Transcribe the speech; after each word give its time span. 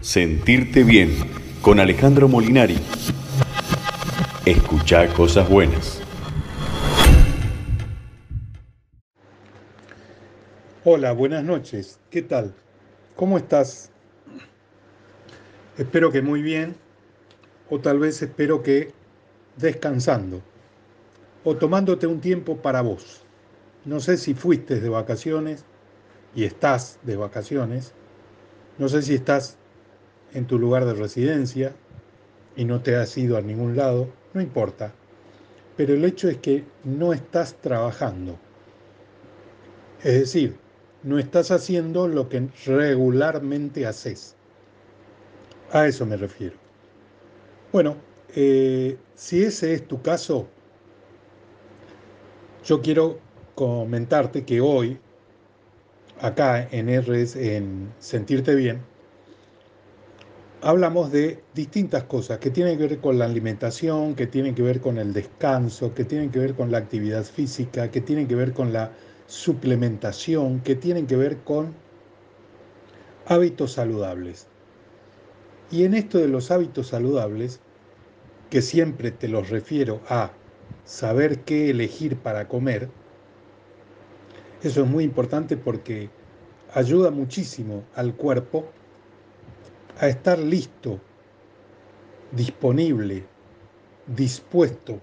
Sentirte 0.00 0.84
bien 0.84 1.10
con 1.60 1.80
Alejandro 1.80 2.28
Molinari. 2.28 2.78
Escucha 4.46 5.12
cosas 5.12 5.48
buenas. 5.48 6.00
Hola, 10.84 11.10
buenas 11.10 11.42
noches. 11.42 11.98
¿Qué 12.10 12.22
tal? 12.22 12.54
¿Cómo 13.16 13.38
estás? 13.38 13.90
Espero 15.76 16.12
que 16.12 16.22
muy 16.22 16.42
bien, 16.42 16.76
o 17.68 17.80
tal 17.80 17.98
vez 17.98 18.22
espero 18.22 18.62
que 18.62 18.92
descansando, 19.56 20.42
o 21.42 21.56
tomándote 21.56 22.06
un 22.06 22.20
tiempo 22.20 22.58
para 22.58 22.82
vos. 22.82 23.24
No 23.84 23.98
sé 23.98 24.16
si 24.16 24.34
fuiste 24.34 24.78
de 24.78 24.88
vacaciones 24.88 25.64
y 26.36 26.44
estás 26.44 27.00
de 27.02 27.16
vacaciones. 27.16 27.94
No 28.78 28.88
sé 28.88 29.02
si 29.02 29.14
estás 29.14 29.57
en 30.38 30.46
tu 30.46 30.58
lugar 30.58 30.84
de 30.84 30.94
residencia 30.94 31.74
y 32.56 32.64
no 32.64 32.80
te 32.80 32.96
has 32.96 33.16
ido 33.18 33.36
a 33.36 33.42
ningún 33.42 33.76
lado. 33.76 34.08
No 34.32 34.40
importa. 34.40 34.92
Pero 35.76 35.94
el 35.94 36.04
hecho 36.04 36.28
es 36.28 36.38
que 36.38 36.64
no 36.84 37.12
estás 37.12 37.54
trabajando. 37.60 38.38
Es 40.02 40.14
decir, 40.14 40.56
no 41.02 41.18
estás 41.18 41.50
haciendo 41.50 42.08
lo 42.08 42.28
que 42.28 42.48
regularmente 42.66 43.86
haces. 43.86 44.34
A 45.72 45.86
eso 45.86 46.06
me 46.06 46.16
refiero. 46.16 46.56
Bueno, 47.72 47.96
eh, 48.34 48.96
si 49.14 49.42
ese 49.42 49.74
es 49.74 49.86
tu 49.86 50.00
caso, 50.00 50.48
yo 52.64 52.80
quiero 52.80 53.18
comentarte 53.54 54.44
que 54.44 54.60
hoy, 54.60 54.98
acá 56.20 56.68
en 56.70 56.88
RS, 56.88 57.36
en 57.36 57.92
Sentirte 57.98 58.54
Bien, 58.54 58.80
hablamos 60.60 61.12
de 61.12 61.42
distintas 61.54 62.04
cosas 62.04 62.38
que 62.38 62.50
tienen 62.50 62.78
que 62.78 62.86
ver 62.86 62.98
con 63.00 63.18
la 63.18 63.24
alimentación, 63.24 64.14
que 64.14 64.26
tienen 64.26 64.54
que 64.54 64.62
ver 64.62 64.80
con 64.80 64.98
el 64.98 65.12
descanso, 65.12 65.94
que 65.94 66.04
tienen 66.04 66.30
que 66.30 66.38
ver 66.40 66.54
con 66.54 66.70
la 66.70 66.78
actividad 66.78 67.24
física, 67.24 67.90
que 67.90 68.00
tienen 68.00 68.26
que 68.26 68.34
ver 68.34 68.52
con 68.52 68.72
la 68.72 68.92
suplementación, 69.26 70.60
que 70.60 70.74
tienen 70.74 71.06
que 71.06 71.16
ver 71.16 71.38
con 71.38 71.74
hábitos 73.26 73.72
saludables. 73.72 74.46
Y 75.70 75.84
en 75.84 75.94
esto 75.94 76.18
de 76.18 76.28
los 76.28 76.50
hábitos 76.50 76.88
saludables, 76.88 77.60
que 78.50 78.62
siempre 78.62 79.10
te 79.10 79.28
los 79.28 79.50
refiero 79.50 80.00
a 80.08 80.32
saber 80.84 81.40
qué 81.40 81.70
elegir 81.70 82.16
para 82.16 82.48
comer, 82.48 82.88
eso 84.62 84.82
es 84.82 84.88
muy 84.88 85.04
importante 85.04 85.56
porque 85.56 86.08
ayuda 86.74 87.10
muchísimo 87.10 87.84
al 87.94 88.14
cuerpo 88.14 88.66
a 89.98 90.08
estar 90.08 90.38
listo, 90.38 91.00
disponible, 92.32 93.24
dispuesto 94.06 95.00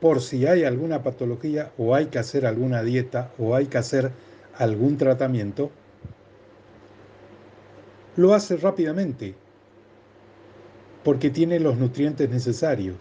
por 0.00 0.20
si 0.20 0.46
hay 0.46 0.64
alguna 0.64 1.02
patología 1.02 1.72
o 1.78 1.94
hay 1.94 2.06
que 2.06 2.18
hacer 2.18 2.44
alguna 2.46 2.82
dieta 2.82 3.32
o 3.38 3.54
hay 3.54 3.66
que 3.66 3.78
hacer 3.78 4.10
algún 4.56 4.96
tratamiento, 4.98 5.70
lo 8.16 8.34
hace 8.34 8.56
rápidamente 8.56 9.34
porque 11.02 11.30
tiene 11.30 11.60
los 11.60 11.76
nutrientes 11.76 12.28
necesarios. 12.30 12.96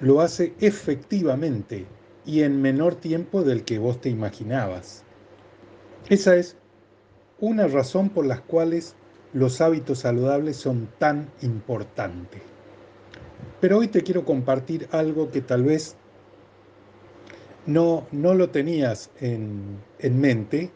Lo 0.00 0.20
hace 0.20 0.54
efectivamente 0.60 1.86
y 2.24 2.42
en 2.42 2.60
menor 2.60 2.96
tiempo 2.96 3.42
del 3.42 3.64
que 3.64 3.78
vos 3.78 4.00
te 4.00 4.10
imaginabas. 4.10 5.04
Esa 6.08 6.36
es 6.36 6.56
una 7.40 7.66
razón 7.66 8.10
por 8.10 8.26
las 8.26 8.40
cuales 8.40 8.94
los 9.32 9.60
hábitos 9.60 10.00
saludables 10.00 10.56
son 10.56 10.88
tan 10.98 11.30
importantes. 11.42 12.42
Pero 13.60 13.78
hoy 13.78 13.88
te 13.88 14.02
quiero 14.02 14.24
compartir 14.24 14.88
algo 14.92 15.30
que 15.30 15.40
tal 15.40 15.64
vez 15.64 15.96
no, 17.66 18.06
no 18.12 18.34
lo 18.34 18.50
tenías 18.50 19.10
en, 19.20 19.78
en 19.98 20.20
mente 20.20 20.70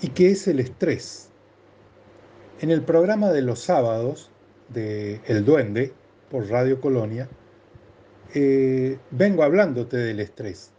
y 0.00 0.08
que 0.08 0.30
es 0.30 0.46
el 0.48 0.60
estrés. 0.60 1.30
En 2.60 2.70
el 2.70 2.82
programa 2.82 3.30
de 3.32 3.42
los 3.42 3.60
sábados 3.60 4.30
de 4.68 5.20
El 5.26 5.44
Duende 5.44 5.92
por 6.30 6.48
Radio 6.48 6.80
Colonia, 6.80 7.28
eh, 8.34 8.98
vengo 9.10 9.42
hablándote 9.42 9.96
del 9.96 10.20
estrés, 10.20 10.72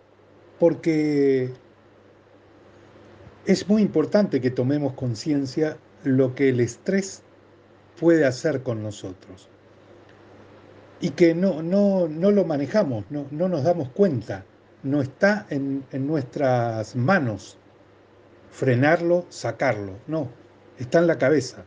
porque 0.59 1.51
es 3.45 3.67
muy 3.69 3.81
importante 3.81 4.41
que 4.41 4.51
tomemos 4.51 4.93
conciencia 4.93 5.77
lo 6.03 6.35
que 6.35 6.50
el 6.50 6.59
estrés 6.59 7.24
puede 8.00 8.25
hacer 8.25 8.63
con 8.63 8.84
nosotros 8.84 9.50
y 11.00 11.12
que 11.12 11.35
no, 11.35 11.62
no, 11.62 12.08
no 12.08 12.31
lo 12.31 12.46
manejamos, 12.46 13.06
no, 13.09 13.28
no, 13.31 13.47
nos 13.47 13.63
damos 13.63 13.90
cuenta, 13.90 14.46
no 14.84 15.02
está 15.02 15.46
en, 15.50 15.84
en 15.91 16.08
nuestras 16.08 16.96
manos 16.96 17.58
frenarlo, 18.52 19.25
sacarlo, 19.30 19.94
no, 20.08 20.30
está 20.80 21.00
en 21.00 21.08
la 21.08 21.18
cabeza, 21.18 21.66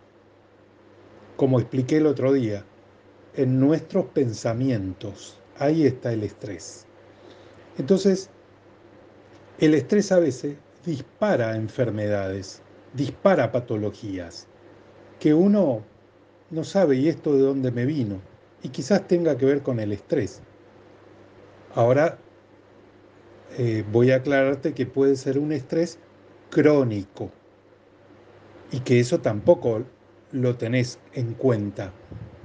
como 1.37 1.61
expliqué 1.61 1.99
el 1.99 2.07
otro 2.07 2.33
día, 2.33 2.65
en 3.35 3.61
nuestros 3.61 4.07
pensamientos. 4.07 5.39
Ahí 5.59 5.87
está 5.87 6.13
el 6.13 6.25
estrés. 6.25 6.87
Entonces, 7.79 8.31
el 9.59 9.75
estrés 9.75 10.11
a 10.11 10.19
veces 10.19 10.57
dispara 10.85 11.55
enfermedades, 11.57 12.63
dispara 12.95 13.53
patologías, 13.53 14.47
que 15.19 15.35
uno 15.35 15.83
no 16.51 16.65
sabe, 16.65 16.97
¿y 16.97 17.09
esto 17.09 17.35
de 17.35 17.43
dónde 17.43 17.71
me 17.71 17.87
vino? 17.87 18.21
Y 18.63 18.71
quizás 18.71 19.07
tenga 19.07 19.37
que 19.37 19.47
ver 19.47 19.63
con 19.63 19.81
el 19.81 19.93
estrés. 19.93 20.43
Ahora 21.75 22.19
eh, 23.59 23.85
voy 23.91 24.11
a 24.11 24.17
aclararte 24.17 24.75
que 24.75 24.87
puede 24.87 25.17
ser 25.17 25.39
un 25.39 25.53
estrés 25.53 25.99
crónico 26.51 27.31
y 28.73 28.81
que 28.81 29.01
eso 29.01 29.21
tampoco 29.21 29.85
lo 30.33 30.57
tenés 30.57 30.99
en 31.15 31.35
cuenta, 31.35 31.93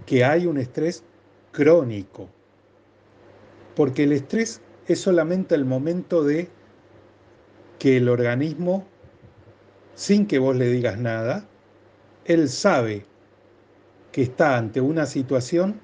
que 0.05 0.23
hay 0.23 0.45
un 0.45 0.57
estrés 0.57 1.03
crónico 1.51 2.29
porque 3.75 4.03
el 4.03 4.13
estrés 4.13 4.61
es 4.87 4.99
solamente 4.99 5.53
el 5.53 5.65
momento 5.65 6.23
de 6.23 6.47
que 7.77 7.97
el 7.97 8.09
organismo, 8.09 8.87
sin 9.95 10.27
que 10.27 10.39
vos 10.39 10.55
le 10.55 10.67
digas 10.67 10.97
nada, 10.97 11.47
él 12.25 12.49
sabe 12.49 13.05
que 14.11 14.21
está 14.21 14.57
ante 14.57 14.81
una 14.81 15.05
situación 15.05 15.79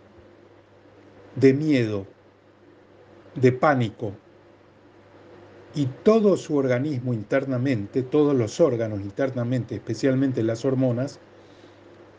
de 1.35 1.53
miedo, 1.53 2.05
de 3.35 3.51
pánico, 3.51 4.13
y 5.73 5.85
todo 6.03 6.35
su 6.35 6.57
organismo 6.57 7.13
internamente, 7.13 8.03
todos 8.03 8.35
los 8.35 8.59
órganos 8.59 8.99
internamente, 8.99 9.75
especialmente 9.75 10.43
las 10.43 10.65
hormonas, 10.65 11.19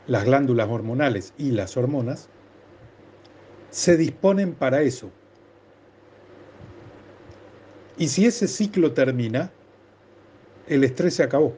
las 0.07 0.25
glándulas 0.25 0.69
hormonales 0.71 1.35
y 1.37 1.51
las 1.51 1.77
hormonas, 1.77 2.31
se 3.69 3.99
disponen 3.99 4.55
para 4.55 4.81
eso, 4.81 5.11
y 7.99 8.09
si 8.09 8.25
ese 8.27 8.49
ciclo 8.49 8.93
termina, 8.93 9.51
el 10.67 10.85
estrés 10.85 11.15
se 11.15 11.23
acabó. 11.23 11.57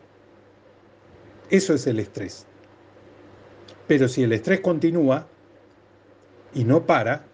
Eso 1.51 1.75
es 1.75 1.87
el 1.87 1.99
estrés. 1.99 2.47
Pero 3.87 4.09
si 4.09 4.23
el 4.23 4.33
estrés 4.33 4.61
continúa 4.61 5.27
y 6.55 6.65
no 6.65 6.87
para, 6.87 7.25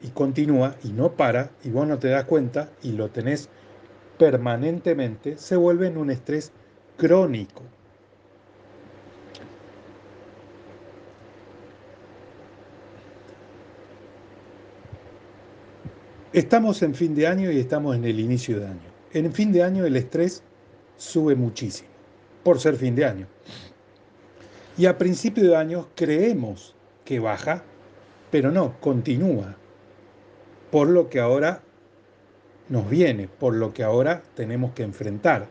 y 0.00 0.08
continúa 0.08 0.76
y 0.82 0.92
no 0.92 1.12
para, 1.12 1.50
y 1.62 1.70
vos 1.70 1.86
no 1.86 1.98
te 1.98 2.08
das 2.08 2.24
cuenta 2.24 2.70
y 2.82 2.92
lo 2.92 3.10
tenés 3.10 3.48
permanentemente, 4.18 5.36
se 5.38 5.56
vuelve 5.56 5.88
en 5.88 5.96
un 5.98 6.10
estrés 6.10 6.52
crónico. 6.96 7.62
Estamos 16.32 16.80
en 16.82 16.94
fin 16.94 17.14
de 17.14 17.26
año 17.26 17.50
y 17.50 17.58
estamos 17.58 17.96
en 17.96 18.04
el 18.04 18.20
inicio 18.20 18.60
de 18.60 18.66
año. 18.66 18.90
En 19.12 19.32
fin 19.32 19.50
de 19.50 19.64
año 19.64 19.84
el 19.84 19.96
estrés 19.96 20.44
sube 20.96 21.34
muchísimo, 21.34 21.88
por 22.42 22.60
ser 22.60 22.76
fin 22.76 22.94
de 22.94 23.04
año. 23.04 23.26
Y 24.76 24.86
a 24.86 24.96
principio 24.96 25.44
de 25.44 25.56
año 25.56 25.88
creemos 25.94 26.74
que 27.04 27.18
baja, 27.18 27.62
pero 28.30 28.50
no, 28.50 28.80
continúa. 28.80 29.56
Por 30.70 30.88
lo 30.88 31.10
que 31.10 31.20
ahora 31.20 31.62
nos 32.68 32.88
viene, 32.88 33.28
por 33.28 33.54
lo 33.54 33.74
que 33.74 33.82
ahora 33.82 34.22
tenemos 34.34 34.72
que 34.72 34.84
enfrentar. 34.84 35.48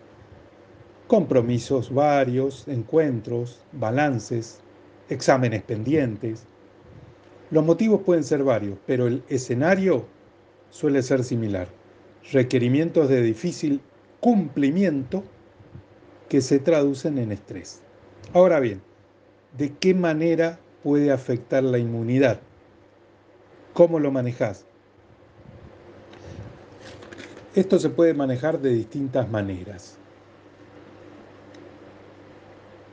Compromisos 1.08 1.94
varios, 1.94 2.68
encuentros, 2.68 3.62
balances, 3.74 4.62
exámenes 5.10 5.62
pendientes. 5.64 6.46
Los 7.52 7.66
motivos 7.66 8.02
pueden 8.06 8.24
ser 8.24 8.44
varios, 8.44 8.78
pero 8.86 9.08
el 9.08 9.24
escenario 9.28 10.06
suele 10.70 11.04
ser 11.04 11.24
similar. 11.24 11.68
Requerimientos 12.32 13.10
de 13.10 13.22
difícil 13.22 13.82
cumplimiento 14.22 15.24
que 16.30 16.42
se 16.42 16.60
traducen 16.60 17.18
en 17.18 17.32
estrés. 17.32 17.82
Ahora 18.34 18.60
bien, 18.60 18.82
de 19.58 19.74
qué 19.74 19.94
manera 19.94 20.60
puede 20.84 21.12
afectar 21.12 21.64
la 21.64 21.80
inmunidad. 21.80 22.40
¿Cómo 23.74 24.00
lo 24.00 24.12
manejas? 24.12 24.66
Esto 27.56 27.80
se 27.80 27.90
puede 27.90 28.14
manejar 28.14 28.62
de 28.62 28.70
distintas 28.70 29.30
maneras. 29.30 29.98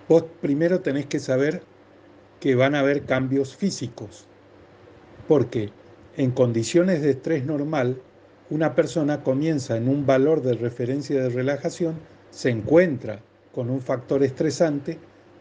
Vos 0.09 0.25
primero 0.41 0.81
tenés 0.81 1.07
que 1.07 1.19
saber 1.19 1.63
que 2.41 2.55
van 2.55 2.75
a 2.75 2.81
haber 2.81 3.05
cambios 3.05 3.57
físicos, 3.57 4.27
porque 5.29 5.71
en 6.17 6.31
condiciones 6.31 7.03
de 7.03 7.11
estrés 7.11 7.45
normal, 7.45 8.01
una 8.49 8.75
persona 8.75 9.23
comienza 9.23 9.77
en 9.77 9.89
un 9.89 10.07
valor 10.07 10.43
de 10.43 10.55
referencia 10.55 11.23
de 11.23 11.29
relajación, 11.29 11.97
se 12.31 12.51
encuentra 12.51 13.21
con 13.53 13.71
un 13.71 13.81
factor 13.81 14.23
estresante, 14.23 14.99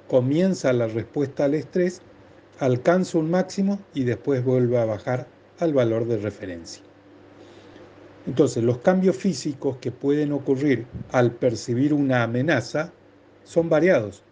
comienza 0.08 0.72
la 0.74 0.88
respuesta 0.88 1.46
al 1.46 1.56
estrés, 1.56 2.02
alcanza 2.60 3.18
un 3.18 3.30
máximo 3.30 3.80
y 3.94 4.04
después 4.04 4.44
vuelve 4.44 4.78
a 4.78 4.86
bajar 4.86 5.28
al 5.60 5.74
valor 5.74 6.06
de 6.06 6.18
referencia. 6.18 6.84
Entonces, 8.28 8.64
los 8.64 8.80
cambios 8.80 9.18
físicos 9.18 9.78
que 9.78 9.92
pueden 9.92 10.32
ocurrir 10.32 10.86
al 11.12 11.32
percibir 11.32 11.94
una 11.94 12.24
amenaza 12.24 12.92
son 13.44 13.70
variados. 13.70 14.24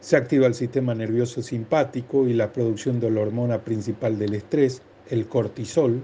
Se 0.00 0.16
activa 0.16 0.46
el 0.46 0.54
sistema 0.54 0.94
nervioso 0.94 1.42
simpático 1.42 2.26
y 2.26 2.32
la 2.32 2.52
producción 2.52 2.98
de 3.00 3.10
la 3.10 3.20
hormona 3.20 3.62
principal 3.62 4.18
del 4.18 4.34
estrés, 4.34 4.82
el 5.10 5.26
cortisol. 5.26 6.02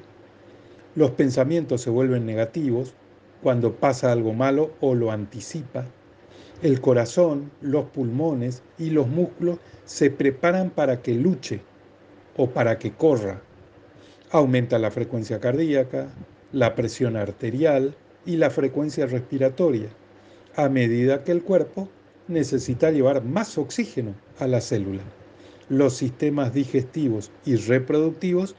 Los 0.95 1.13
pensamientos 1.13 1.81
se 1.81 1.91
vuelven 1.91 2.27
negativos 2.27 2.95
cuando 3.45 3.75
pasa 3.75 4.11
algo 4.11 4.33
malo 4.33 4.73
o 4.81 4.95
lo 4.95 5.13
anticipa. 5.13 5.85
El 6.63 6.81
corazón, 6.81 7.51
los 7.61 7.85
pulmones 7.85 8.63
y 8.79 8.89
los 8.89 9.07
músculos 9.07 9.59
se 9.85 10.09
preparan 10.09 10.71
para 10.71 11.03
que 11.03 11.13
luche 11.13 11.61
o 12.39 12.49
para 12.49 12.79
que 12.79 12.93
corra. 12.93 13.43
Aumenta 14.31 14.79
la 14.79 14.91
frecuencia 14.91 15.41
cardíaca, 15.41 16.09
la 16.53 16.75
presión 16.75 17.19
arterial 17.19 17.95
y 18.25 18.39
la 18.39 18.49
frecuencia 18.49 19.05
respiratoria, 19.05 19.91
a 20.57 20.71
medida 20.71 21.23
que 21.23 21.33
el 21.33 21.43
cuerpo 21.43 21.91
necesita 22.29 22.93
llevar 22.93 23.25
más 23.25 23.59
oxígeno 23.59 24.15
a 24.39 24.47
la 24.47 24.63
célula. 24.63 25.03
Los 25.69 25.99
sistemas 25.99 26.55
digestivos 26.55 27.31
y 27.45 27.57
reproductivos 27.57 28.57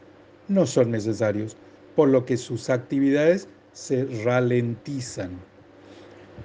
no 0.47 0.67
son 0.67 0.91
necesarios, 0.91 1.57
por 1.95 2.09
lo 2.09 2.23
que 2.27 2.37
sus 2.37 2.69
actividades 2.69 3.47
se 3.75 4.05
ralentizan. 4.23 5.31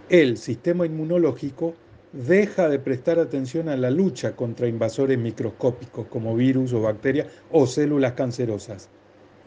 El 0.09 0.37
sistema 0.37 0.85
inmunológico 0.85 1.75
deja 2.13 2.69
de 2.69 2.81
prestar 2.81 3.21
atención 3.21 3.69
a 3.69 3.77
la 3.77 3.89
lucha 3.89 4.35
contra 4.35 4.67
invasores 4.67 5.17
microscópicos 5.17 6.09
como 6.09 6.35
virus 6.35 6.73
o 6.73 6.83
bacterias 6.83 7.29
o 7.53 7.69
células 7.69 8.15
cancerosas 8.15 8.89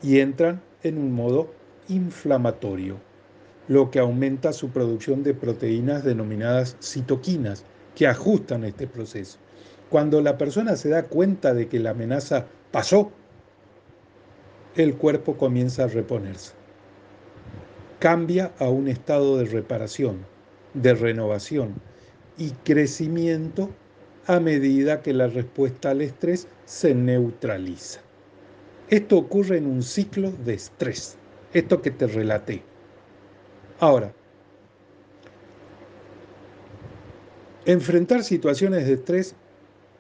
y 0.02 0.22
entran 0.22 0.62
en 0.84 0.98
un 0.98 1.12
modo 1.12 1.54
inflamatorio, 1.90 3.00
lo 3.68 3.92
que 3.92 4.00
aumenta 4.00 4.54
su 4.54 4.70
producción 4.70 5.22
de 5.22 5.34
proteínas 5.34 6.06
denominadas 6.06 6.78
citoquinas, 6.82 7.66
que 7.96 8.08
ajustan 8.08 8.64
este 8.64 8.88
proceso. 8.88 9.40
Cuando 9.90 10.22
la 10.22 10.38
persona 10.38 10.78
se 10.78 10.88
da 10.88 11.04
cuenta 11.04 11.54
de 11.54 11.68
que 11.68 11.80
la 11.80 11.90
amenaza 11.90 12.46
pasó, 12.72 13.12
el 14.76 14.96
cuerpo 14.96 15.36
comienza 15.36 15.84
a 15.84 15.88
reponerse. 15.88 16.63
Cambia 18.04 18.52
a 18.60 18.68
un 18.68 18.90
estado 18.90 19.38
de 19.38 19.46
reparación, 19.46 20.26
de 20.74 20.94
renovación 20.94 21.76
y 22.38 22.50
crecimiento 22.66 23.70
a 24.28 24.42
medida 24.42 25.02
que 25.02 25.14
la 25.14 25.28
respuesta 25.28 25.92
al 25.92 26.02
estrés 26.02 26.50
se 26.66 26.94
neutraliza. 26.94 28.02
Esto 28.90 29.16
ocurre 29.16 29.58
en 29.58 29.68
un 29.68 29.82
ciclo 29.82 30.34
de 30.44 30.56
estrés 30.56 31.16
esto 31.54 31.82
que 31.82 31.92
te 31.92 32.08
relaté. 32.08 32.62
Ahora, 33.80 34.14
enfrentar 37.64 38.26
situaciones 38.26 38.86
de 38.86 38.96
estrés 38.96 39.34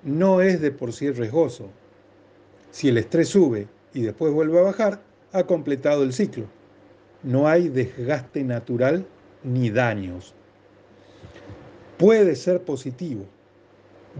no 0.03 0.41
es 0.41 0.59
de 0.59 0.71
por 0.71 0.91
sí 0.91 1.09
riesgoso. 1.09 1.69
Si 2.69 2.89
el 2.89 2.97
estrés 2.97 3.29
sube 3.29 3.69
y 3.93 4.01
después 4.01 4.33
vuelve 4.33 4.59
a 4.59 4.63
bajar, 4.63 5.01
ha 5.31 5.45
completado 5.45 6.03
el 6.03 6.11
ciclo. 6.11 6.47
No 7.23 7.47
hay 7.47 7.69
desgaste 7.69 8.43
natural 8.43 9.05
ni 9.43 9.69
daños. 9.69 10.35
Puede 11.97 12.35
ser 12.35 12.63
positivo. 12.63 13.25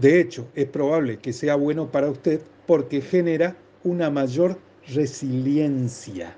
De 0.00 0.20
hecho, 0.20 0.48
es 0.54 0.66
probable 0.66 1.18
que 1.18 1.32
sea 1.32 1.54
bueno 1.54 1.90
para 1.92 2.08
usted 2.08 2.40
porque 2.66 3.00
genera 3.02 3.56
una 3.82 4.10
mayor 4.10 4.58
resiliencia. 4.88 6.34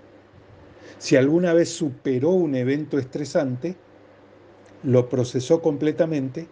Si 0.99 1.15
alguna 1.15 1.53
vez 1.55 1.69
superó 1.69 2.31
un 2.31 2.55
evento 2.55 2.99
estresante, 2.99 3.77
lo 4.83 5.09
procesó 5.09 5.63
completamente 5.63 6.49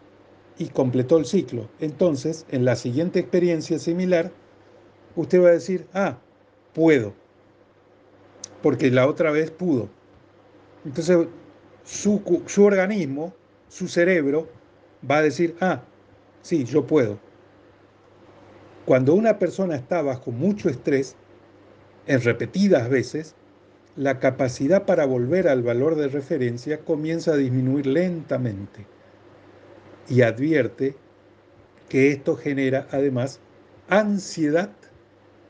y 0.59 0.69
completó 0.69 1.19
el 1.19 1.25
ciclo. 1.25 1.69
Entonces, 1.81 2.47
en 2.51 2.65
la 2.65 2.77
siguiente 2.77 3.19
experiencia 3.19 3.79
similar, 3.79 4.31
usted 5.17 5.43
va 5.43 5.49
a 5.49 5.53
decir, 5.53 5.87
ah, 5.93 6.19
puedo, 6.73 7.15
porque 8.63 8.91
la 8.91 9.09
otra 9.09 9.31
vez 9.31 9.51
pudo. 9.51 9.89
Entonces, 10.85 11.29
su, 11.85 12.43
su 12.47 12.65
organismo, 12.65 13.35
su 13.69 13.89
cerebro, 13.89 14.49
va 15.09 15.19
a 15.19 15.23
decir, 15.23 15.57
ah, 15.61 15.83
sí, 16.43 16.65
yo 16.65 16.87
puedo. 16.87 17.19
Cuando 18.85 19.15
una 19.15 19.39
persona 19.39 19.77
está 19.77 20.03
bajo 20.03 20.31
mucho 20.31 20.69
estrés, 20.69 21.17
en 22.07 22.21
repetidas 22.21 22.91
veces, 22.91 23.35
la 23.97 24.19
capacidad 24.19 24.85
para 24.85 25.07
volver 25.07 25.49
al 25.49 25.63
valor 25.63 25.95
de 25.95 26.09
referencia 26.09 26.81
comienza 26.81 27.33
a 27.33 27.37
disminuir 27.37 27.87
lentamente 27.87 28.87
y 30.09 30.23
advierte 30.23 30.97
que 31.89 32.11
esto 32.11 32.37
genera 32.37 32.89
además 32.91 33.41
ansiedad 33.89 34.71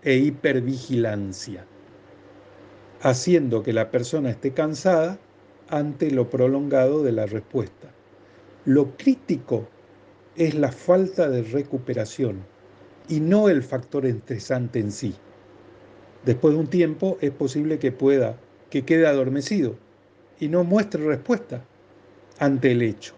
e 0.03 0.17
hipervigilancia, 0.17 1.65
haciendo 3.01 3.63
que 3.63 3.73
la 3.73 3.91
persona 3.91 4.31
esté 4.31 4.53
cansada 4.53 5.19
ante 5.75 6.13
lo 6.13 6.31
prolongado 6.31 7.03
de 7.03 7.11
la 7.11 7.27
respuesta. 7.27 7.91
Lo 8.65 8.97
crítico 8.97 9.67
es 10.37 10.55
la 10.55 10.71
falta 10.71 11.29
de 11.29 11.43
recuperación 11.43 12.45
y 13.09 13.19
no 13.19 13.49
el 13.49 13.63
factor 13.65 14.07
estresante 14.07 14.79
en 14.79 14.93
sí. 14.93 15.15
Después 16.25 16.55
de 16.55 16.61
un 16.61 16.69
tiempo 16.69 17.19
es 17.21 17.33
posible 17.33 17.81
que 17.81 17.91
pueda, 17.91 18.37
que 18.71 18.85
quede 18.85 19.09
adormecido 19.09 19.75
y 20.39 20.47
no 20.47 20.63
muestre 20.63 21.05
respuesta 21.05 21.65
ante 22.39 22.71
el 22.71 22.83
hecho. 22.83 23.15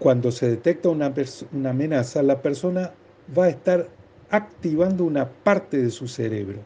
Cuando 0.00 0.32
se 0.32 0.48
detecta 0.48 0.88
una, 0.88 1.14
una 1.52 1.70
amenaza, 1.70 2.24
la 2.24 2.42
persona 2.42 2.92
va 3.36 3.44
a 3.44 3.50
estar 3.50 3.88
activando 4.30 5.04
una 5.04 5.30
parte 5.30 5.80
de 5.80 5.90
su 5.90 6.08
cerebro, 6.08 6.58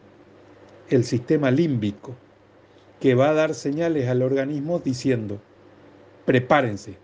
el 0.89 1.03
sistema 1.03 1.51
límbico, 1.51 2.15
que 2.99 3.15
va 3.15 3.29
a 3.29 3.33
dar 3.33 3.53
señales 3.53 4.07
al 4.07 4.21
organismo 4.21 4.79
diciendo, 4.79 5.39
prepárense, 6.25 6.97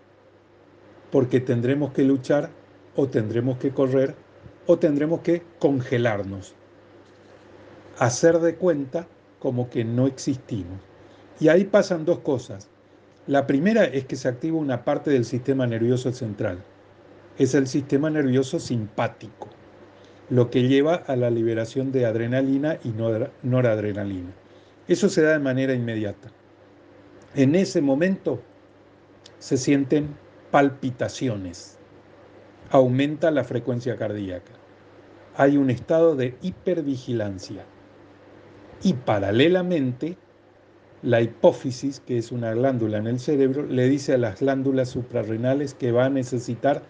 porque 1.10 1.40
tendremos 1.40 1.92
que 1.92 2.04
luchar 2.04 2.50
o 2.94 3.08
tendremos 3.08 3.58
que 3.58 3.70
correr 3.70 4.14
o 4.66 4.78
tendremos 4.78 5.20
que 5.20 5.42
congelarnos 5.58 6.54
hacer 7.98 8.38
de 8.40 8.56
cuenta 8.56 9.06
como 9.38 9.70
que 9.70 9.84
no 9.84 10.06
existimos. 10.06 10.78
Y 11.40 11.48
ahí 11.48 11.64
pasan 11.64 12.04
dos 12.04 12.20
cosas. 12.20 12.68
La 13.26 13.46
primera 13.46 13.84
es 13.84 14.04
que 14.04 14.16
se 14.16 14.28
activa 14.28 14.58
una 14.58 14.84
parte 14.84 15.10
del 15.10 15.24
sistema 15.24 15.66
nervioso 15.66 16.12
central. 16.12 16.58
Es 17.38 17.54
el 17.54 17.66
sistema 17.66 18.08
nervioso 18.08 18.60
simpático, 18.60 19.48
lo 20.30 20.50
que 20.50 20.68
lleva 20.68 20.94
a 20.94 21.16
la 21.16 21.30
liberación 21.30 21.92
de 21.92 22.06
adrenalina 22.06 22.78
y 22.82 22.94
noradrenalina. 23.42 24.32
Eso 24.88 25.08
se 25.08 25.22
da 25.22 25.32
de 25.32 25.38
manera 25.40 25.74
inmediata. 25.74 26.30
En 27.34 27.54
ese 27.54 27.80
momento 27.80 28.40
se 29.38 29.56
sienten 29.56 30.16
palpitaciones, 30.50 31.78
aumenta 32.70 33.30
la 33.30 33.44
frecuencia 33.44 33.96
cardíaca, 33.96 34.52
hay 35.36 35.56
un 35.56 35.70
estado 35.70 36.16
de 36.16 36.36
hipervigilancia 36.40 37.64
y 38.82 38.94
paralelamente, 38.94 40.16
la 41.02 41.20
hipófisis, 41.20 42.00
que 42.00 42.18
es 42.18 42.32
una 42.32 42.52
glándula 42.54 42.98
en 42.98 43.06
el 43.06 43.20
cerebro, 43.20 43.66
le 43.66 43.88
dice 43.88 44.14
a 44.14 44.18
las 44.18 44.40
glándulas 44.40 44.88
suprarrenales 44.88 45.74
que 45.74 45.92
va 45.92 46.06
a 46.06 46.10
necesitar 46.10 46.82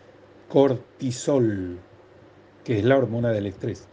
cortisol, 0.49 1.79
que 2.63 2.79
es 2.79 2.85
la 2.85 2.99
hormona 2.99 3.31
del 3.31 3.47
estrés. 3.47 3.89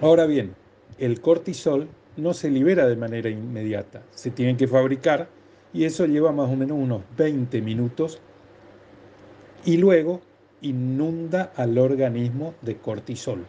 Ahora 0.00 0.26
bien, 0.26 0.54
el 0.98 1.20
cortisol 1.20 1.88
no 2.16 2.34
se 2.34 2.50
libera 2.50 2.86
de 2.86 2.96
manera 2.96 3.30
inmediata, 3.30 4.02
se 4.10 4.30
tiene 4.30 4.56
que 4.56 4.66
fabricar 4.66 5.28
y 5.72 5.84
eso 5.84 6.06
lleva 6.06 6.32
más 6.32 6.50
o 6.50 6.56
menos 6.56 6.78
unos 6.78 7.02
20 7.16 7.60
minutos 7.62 8.20
y 9.64 9.76
luego 9.76 10.20
inunda 10.62 11.52
al 11.56 11.78
organismo 11.78 12.54
de 12.62 12.76
cortisol. 12.76 13.46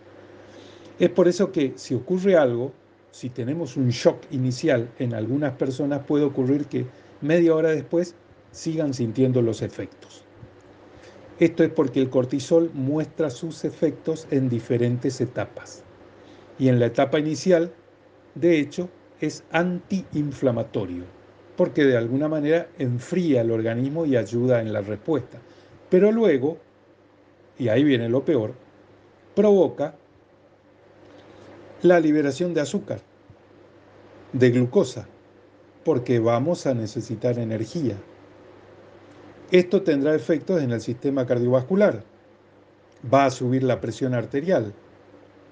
Es 1.00 1.10
por 1.10 1.28
eso 1.28 1.52
que 1.52 1.74
si 1.76 1.96
ocurre 1.96 2.38
algo, 2.38 2.74
si 3.12 3.30
tenemos 3.30 3.76
un 3.76 3.90
shock 3.90 4.24
inicial 4.32 4.90
en 5.00 5.14
algunas 5.14 5.54
personas, 5.54 6.06
puede 6.06 6.24
ocurrir 6.24 6.66
que 6.66 6.86
media 7.22 7.56
hora 7.56 7.70
después 7.70 8.16
sigan 8.52 8.94
sintiendo 8.94 9.42
los 9.42 9.62
efectos. 9.62 10.24
Esto 11.40 11.64
es 11.64 11.72
porque 11.72 12.00
el 12.00 12.10
cortisol 12.10 12.70
muestra 12.74 13.32
sus 13.32 13.66
efectos 13.66 14.28
en 14.30 14.48
diferentes 14.48 15.20
etapas. 15.22 15.84
Y 16.60 16.68
en 16.68 16.80
la 16.80 16.86
etapa 16.86 17.18
inicial, 17.18 17.74
de 18.36 18.60
hecho, 18.60 18.90
es 19.20 19.44
antiinflamatorio, 19.52 21.04
porque 21.56 21.86
de 21.86 21.98
alguna 21.98 22.28
manera 22.28 22.68
enfría 22.80 23.42
el 23.42 23.52
organismo 23.52 24.06
y 24.06 24.18
ayuda 24.18 24.62
en 24.62 24.74
la 24.74 24.82
respuesta. 24.82 25.40
Pero 25.90 26.12
luego, 26.12 26.58
y 27.60 27.68
ahí 27.68 27.84
viene 27.84 28.10
lo 28.10 28.24
peor, 28.24 28.54
provoca 29.36 29.96
la 31.82 32.00
liberación 32.00 32.54
de 32.54 32.62
azúcar, 32.62 33.02
de 34.34 34.52
glucosa, 34.52 35.08
porque 35.84 36.20
vamos 36.20 36.66
a 36.66 36.74
necesitar 36.74 37.38
energía. 37.40 37.96
Esto 39.52 39.82
tendrá 39.82 40.16
efectos 40.16 40.62
en 40.62 40.72
el 40.72 40.80
sistema 40.80 41.26
cardiovascular. 41.26 42.04
Va 43.14 43.26
a 43.26 43.32
subir 43.32 43.64
la 43.64 43.82
presión 43.82 44.14
arterial, 44.14 44.74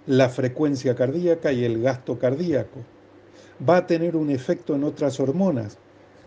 la 0.10 0.28
frecuencia 0.28 0.96
cardíaca 0.96 1.52
y 1.52 1.64
el 1.64 1.84
gasto 1.84 2.18
cardíaco. 2.18 2.80
Va 3.62 3.78
a 3.78 3.86
tener 3.86 4.16
un 4.16 4.32
efecto 4.32 4.74
en 4.74 4.84
otras 4.84 5.20
hormonas, 5.20 5.78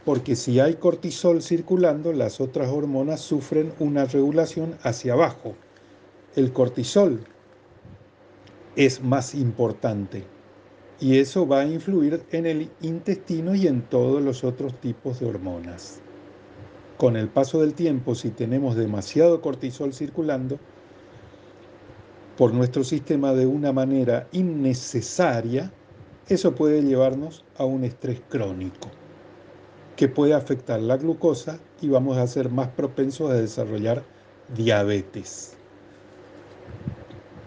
porque 0.05 0.37
si 0.37 0.61
hay 0.61 0.75
cortisol 0.75 1.43
circulando, 1.43 2.13
las 2.13 2.41
otras 2.41 2.69
hormonas 2.69 3.21
sufren 3.21 3.73
una 3.81 4.05
regulación 4.05 4.77
hacia 4.85 5.15
abajo. 5.15 5.57
El 6.37 6.53
cortisol 6.53 7.25
es 8.77 9.03
más 9.03 9.35
importante. 9.35 10.23
Y 11.01 11.19
eso 11.19 11.49
va 11.49 11.63
a 11.63 11.67
influir 11.67 12.23
en 12.31 12.47
el 12.47 12.71
intestino 12.83 13.57
y 13.57 13.67
en 13.67 13.83
todos 13.83 14.23
los 14.23 14.45
otros 14.45 14.81
tipos 14.81 15.19
de 15.19 15.27
hormonas. 15.27 15.99
Con 16.99 17.17
el 17.17 17.27
paso 17.27 17.61
del 17.61 17.75
tiempo, 17.75 18.15
si 18.15 18.31
tenemos 18.31 18.77
demasiado 18.77 19.41
cortisol 19.41 19.93
circulando 19.93 20.61
por 22.37 22.55
nuestro 22.55 22.85
sistema 22.85 23.33
de 23.33 23.47
una 23.47 23.73
manera 23.73 24.29
innecesaria, 24.33 25.71
eso 26.29 26.55
puede 26.55 26.83
llevarnos 26.83 27.45
a 27.57 27.65
un 27.65 27.85
estrés 27.85 28.21
crónico 28.29 28.89
que 29.97 30.09
puede 30.09 30.35
afectar 30.35 30.81
la 30.81 30.97
glucosa 30.97 31.59
y 31.81 31.89
vamos 31.89 32.17
a 32.17 32.27
ser 32.27 32.51
más 32.51 32.69
propensos 32.69 33.31
a 33.31 33.35
desarrollar 33.35 34.03
diabetes. 34.57 35.57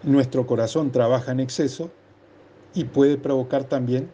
Nuestro 0.03 0.45
corazón 0.45 0.91
trabaja 0.91 1.31
en 1.31 1.39
exceso 1.39 1.89
y 2.75 2.83
puede 2.83 3.17
provocar 3.17 3.63
también 3.63 4.11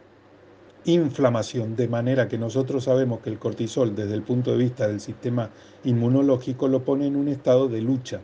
inflamación, 0.86 1.75
de 1.75 1.88
manera 1.88 2.28
que 2.28 2.38
nosotros 2.38 2.86
sabemos 2.86 3.20
que 3.20 3.30
el 3.30 3.40
cortisol 3.40 3.94
desde 3.94 4.16
el 4.16 4.24
punto 4.24 4.51
de 4.51 4.58
vista 4.58 4.88
del 4.88 5.01
sistema 5.01 5.51
inmunológico 5.84 6.68
lo 6.68 6.84
pone 6.84 7.08
en 7.08 7.16
un 7.16 7.28
estado 7.28 7.68
de 7.68 7.82
lucha 7.82 8.22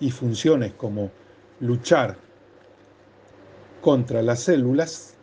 y 0.00 0.10
funciones 0.10 0.72
como 0.72 1.10
luchar 1.62 2.16
contra 3.80 4.20
las 4.20 4.40
células 4.40 5.14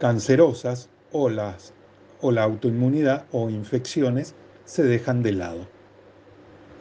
cancerosas 0.00 0.90
o, 1.12 1.30
las, 1.30 1.72
o 2.20 2.32
la 2.32 2.42
autoinmunidad 2.42 3.24
o 3.30 3.48
infecciones 3.48 4.34
se 4.64 4.82
dejan 4.82 5.22
de 5.22 5.32
lado. 5.32 5.68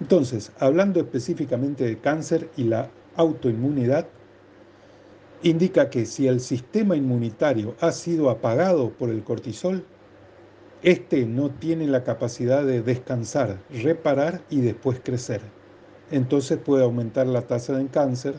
Entonces, 0.01 0.51
hablando 0.57 0.99
específicamente 0.99 1.83
de 1.83 1.99
cáncer 1.99 2.49
y 2.57 2.63
la 2.63 2.89
autoinmunidad 3.15 4.07
indica 5.43 5.91
que 5.91 6.07
si 6.07 6.27
el 6.27 6.39
sistema 6.39 6.95
inmunitario 6.95 7.75
ha 7.79 7.91
sido 7.91 8.31
apagado 8.31 8.89
por 8.89 9.11
el 9.11 9.23
cortisol, 9.23 9.85
este 10.81 11.27
no 11.27 11.51
tiene 11.51 11.85
la 11.85 12.03
capacidad 12.03 12.65
de 12.65 12.81
descansar, 12.81 13.59
reparar 13.69 14.41
y 14.49 14.61
después 14.61 14.99
crecer. 15.03 15.41
Entonces 16.11 16.57
puede 16.57 16.83
aumentar 16.83 17.27
la 17.27 17.41
tasa 17.41 17.77
de 17.77 17.87
cáncer. 17.87 18.35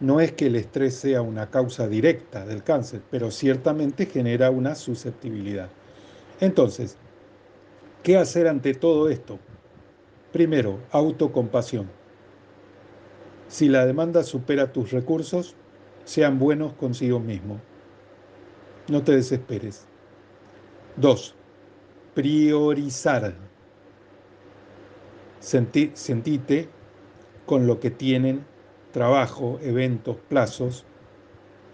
No 0.00 0.20
es 0.20 0.32
que 0.32 0.46
el 0.46 0.56
estrés 0.56 0.94
sea 0.96 1.22
una 1.22 1.50
causa 1.50 1.88
directa 1.88 2.44
del 2.44 2.62
cáncer, 2.62 3.02
pero 3.10 3.30
ciertamente 3.30 4.06
genera 4.06 4.50
una 4.50 4.74
susceptibilidad. 4.74 5.68
Entonces, 6.40 6.96
¿qué 8.02 8.16
hacer 8.16 8.48
ante 8.48 8.74
todo 8.74 9.08
esto? 9.08 9.38
Primero, 10.32 10.80
autocompasión. 10.90 11.88
Si 13.48 13.68
la 13.68 13.84
demanda 13.84 14.22
supera 14.22 14.72
tus 14.72 14.90
recursos, 14.90 15.54
sean 16.04 16.38
buenos 16.38 16.72
consigo 16.72 17.20
mismo. 17.20 17.60
No 18.88 19.02
te 19.02 19.12
desesperes. 19.12 19.86
Dos, 20.96 21.34
priorizar. 22.14 23.34
sentite 25.38 26.68
con 27.52 27.66
lo 27.66 27.80
que 27.80 27.90
tienen 27.90 28.46
trabajo, 28.92 29.58
eventos, 29.60 30.16
plazos 30.30 30.86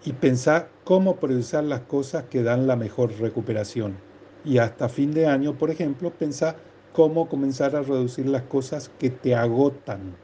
y 0.03 0.11
pensá 0.11 0.67
cómo 0.83 1.15
priorizar 1.15 1.63
las 1.63 1.79
cosas 1.79 2.25
que 2.25 2.43
dan 2.43 2.67
la 2.67 2.75
mejor 2.75 3.17
recuperación. 3.17 3.95
Y 4.43 4.57
hasta 4.57 4.89
fin 4.89 5.13
de 5.13 5.27
año, 5.27 5.57
por 5.57 5.71
ejemplo, 5.71 6.11
pensá 6.11 6.57
cómo 6.91 7.29
comenzar 7.29 7.77
a 7.77 7.81
reducir 7.81 8.25
las 8.25 8.41
cosas 8.41 8.91
que 8.99 9.09
te 9.09 9.35
agotan. 9.35 10.17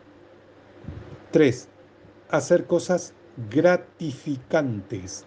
3. 1.31 1.69
Hacer 2.31 2.65
cosas 2.65 3.13
gratificantes. 3.49 5.23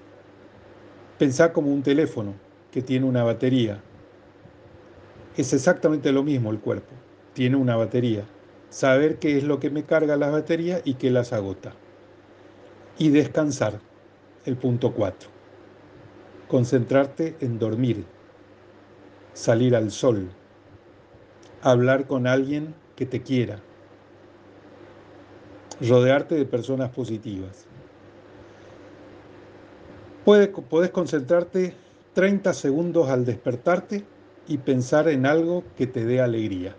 Pensar 1.18 1.54
como 1.54 1.72
un 1.72 1.82
teléfono 1.82 2.34
que 2.70 2.82
tiene 2.82 3.06
una 3.06 3.24
batería. 3.24 3.82
Es 5.38 5.54
exactamente 5.54 6.12
lo 6.12 6.22
mismo 6.22 6.50
el 6.50 6.60
cuerpo. 6.60 6.92
Tiene 7.32 7.56
una 7.56 7.76
batería. 7.76 8.26
Saber 8.70 9.18
qué 9.18 9.38
es 9.38 9.44
lo 9.44 9.60
que 9.60 9.70
me 9.70 9.84
carga 9.84 10.16
las 10.16 10.32
baterías 10.32 10.82
y 10.84 10.94
qué 10.94 11.10
las 11.10 11.32
agota. 11.32 11.72
Y 12.98 13.10
descansar. 13.10 13.80
El 14.44 14.56
punto 14.56 14.94
4. 14.94 15.28
Concentrarte 16.48 17.36
en 17.40 17.58
dormir. 17.58 18.04
Salir 19.32 19.76
al 19.76 19.90
sol. 19.90 20.30
Hablar 21.62 22.06
con 22.06 22.26
alguien 22.26 22.74
que 22.96 23.06
te 23.06 23.22
quiera 23.22 23.60
rodearte 25.80 26.34
de 26.34 26.44
personas 26.44 26.90
positivas. 26.90 27.66
Puedes, 30.24 30.48
puedes 30.48 30.90
concentrarte 30.90 31.74
30 32.14 32.52
segundos 32.52 33.08
al 33.08 33.24
despertarte 33.24 34.04
y 34.46 34.58
pensar 34.58 35.08
en 35.08 35.26
algo 35.26 35.64
que 35.76 35.86
te 35.86 36.04
dé 36.04 36.20
alegría. 36.20 36.74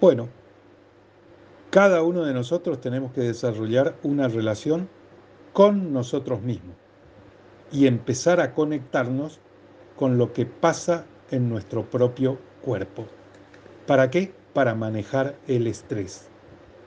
Bueno, 0.00 0.28
cada 1.68 2.02
uno 2.02 2.24
de 2.24 2.32
nosotros 2.32 2.80
tenemos 2.80 3.12
que 3.12 3.20
desarrollar 3.20 3.96
una 4.02 4.28
relación 4.28 4.88
con 5.52 5.92
nosotros 5.92 6.40
mismos 6.40 6.74
y 7.70 7.86
empezar 7.86 8.40
a 8.40 8.54
conectarnos 8.54 9.40
con 9.96 10.16
lo 10.16 10.32
que 10.32 10.46
pasa 10.46 11.04
en 11.30 11.50
nuestro 11.50 11.90
propio 11.90 12.38
cuerpo. 12.62 13.04
¿Para 13.86 14.10
qué? 14.10 14.32
Para 14.54 14.74
manejar 14.74 15.36
el 15.46 15.66
estrés 15.66 16.30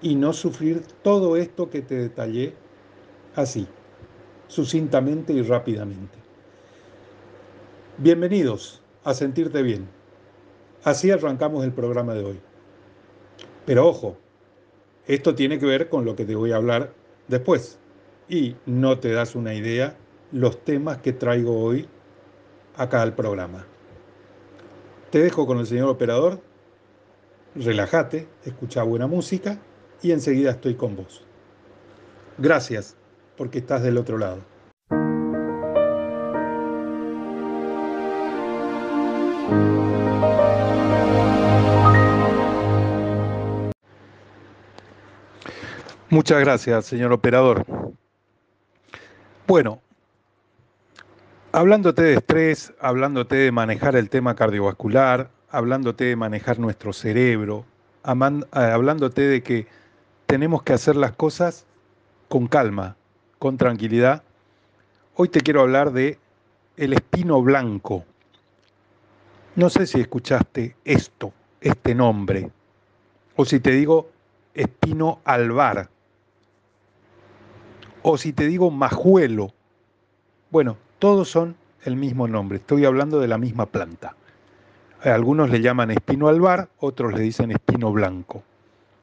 y 0.02 0.16
no 0.16 0.34
sufrir 0.34 0.82
todo 1.04 1.38
esto 1.38 1.70
que 1.70 1.84
te 1.84 1.96
detallé 1.96 2.56
así, 3.36 3.68
sucintamente 4.48 5.34
y 5.34 5.44
rápidamente. 5.44 6.18
Bienvenidos 8.00 8.82
a 9.04 9.14
Sentirte 9.14 9.62
Bien. 9.62 9.88
Así 10.84 11.12
arrancamos 11.12 11.64
el 11.64 11.74
programa 11.74 12.16
de 12.16 12.24
hoy. 12.24 12.53
Pero 13.66 13.88
ojo, 13.88 14.18
esto 15.08 15.36
tiene 15.36 15.60
que 15.60 15.66
ver 15.66 15.90
con 15.90 16.06
lo 16.06 16.16
que 16.16 16.26
te 16.26 16.36
voy 16.36 16.52
a 16.52 16.58
hablar 16.58 16.94
después. 17.28 17.80
Y 18.30 18.56
no 18.66 19.00
te 19.00 19.12
das 19.12 19.36
una 19.36 19.54
idea 19.54 19.98
los 20.32 20.64
temas 20.64 20.98
que 20.98 21.14
traigo 21.14 21.62
hoy 21.62 21.88
acá 22.76 23.02
al 23.02 23.16
programa. 23.16 23.66
Te 25.12 25.20
dejo 25.20 25.46
con 25.46 25.60
el 25.60 25.68
señor 25.68 25.90
operador. 25.90 26.42
Relájate, 27.56 28.28
escucha 28.46 28.84
buena 28.84 29.08
música 29.08 29.60
y 30.02 30.12
enseguida 30.12 30.52
estoy 30.52 30.76
con 30.76 30.96
vos. 30.96 31.24
Gracias 32.38 32.96
porque 33.38 33.60
estás 33.60 33.84
del 33.84 33.98
otro 33.98 34.18
lado. 34.18 34.53
Muchas 46.14 46.42
gracias, 46.42 46.86
señor 46.86 47.12
operador. 47.12 47.66
Bueno, 49.48 49.82
hablándote 51.52 52.04
de 52.04 52.14
estrés, 52.14 52.72
hablándote 52.80 53.36
de 53.36 53.52
manejar 53.52 53.96
el 53.96 54.12
tema 54.12 54.36
cardiovascular, 54.36 55.32
hablándote 55.50 56.04
de 56.04 56.16
manejar 56.16 56.60
nuestro 56.60 56.94
cerebro, 56.94 57.66
hablándote 58.04 59.24
de 59.24 59.42
que 59.42 59.66
tenemos 60.28 60.62
que 60.62 60.74
hacer 60.74 60.96
las 60.98 61.14
cosas 61.14 61.66
con 62.30 62.46
calma, 62.46 62.96
con 63.40 63.58
tranquilidad. 63.58 64.22
Hoy 65.16 65.30
te 65.30 65.42
quiero 65.42 65.62
hablar 65.62 65.94
de 65.94 66.20
el 66.78 66.94
espino 66.94 67.42
blanco. 67.42 68.06
No 69.56 69.68
sé 69.72 69.88
si 69.88 70.02
escuchaste 70.02 70.76
esto, 70.86 71.34
este 71.60 71.96
nombre, 71.96 72.52
o 73.36 73.46
si 73.46 73.60
te 73.60 73.72
digo 73.72 74.12
espino 74.54 75.20
albar, 75.26 75.90
o 78.04 78.18
si 78.18 78.34
te 78.34 78.48
digo 78.48 78.70
majuelo. 78.70 79.54
Bueno, 80.52 80.78
todos 81.00 81.30
son 81.30 81.56
el 81.84 81.96
mismo 81.96 82.28
nombre, 82.28 82.58
estoy 82.58 82.86
hablando 82.86 83.20
de 83.20 83.28
la 83.28 83.38
misma 83.38 83.66
planta. 83.66 84.16
Algunos 85.02 85.50
le 85.50 85.62
llaman 85.62 85.92
espino 85.92 86.28
albar, 86.28 86.70
otros 86.80 87.14
le 87.14 87.22
dicen 87.22 87.52
espino 87.52 87.92
blanco 87.92 88.44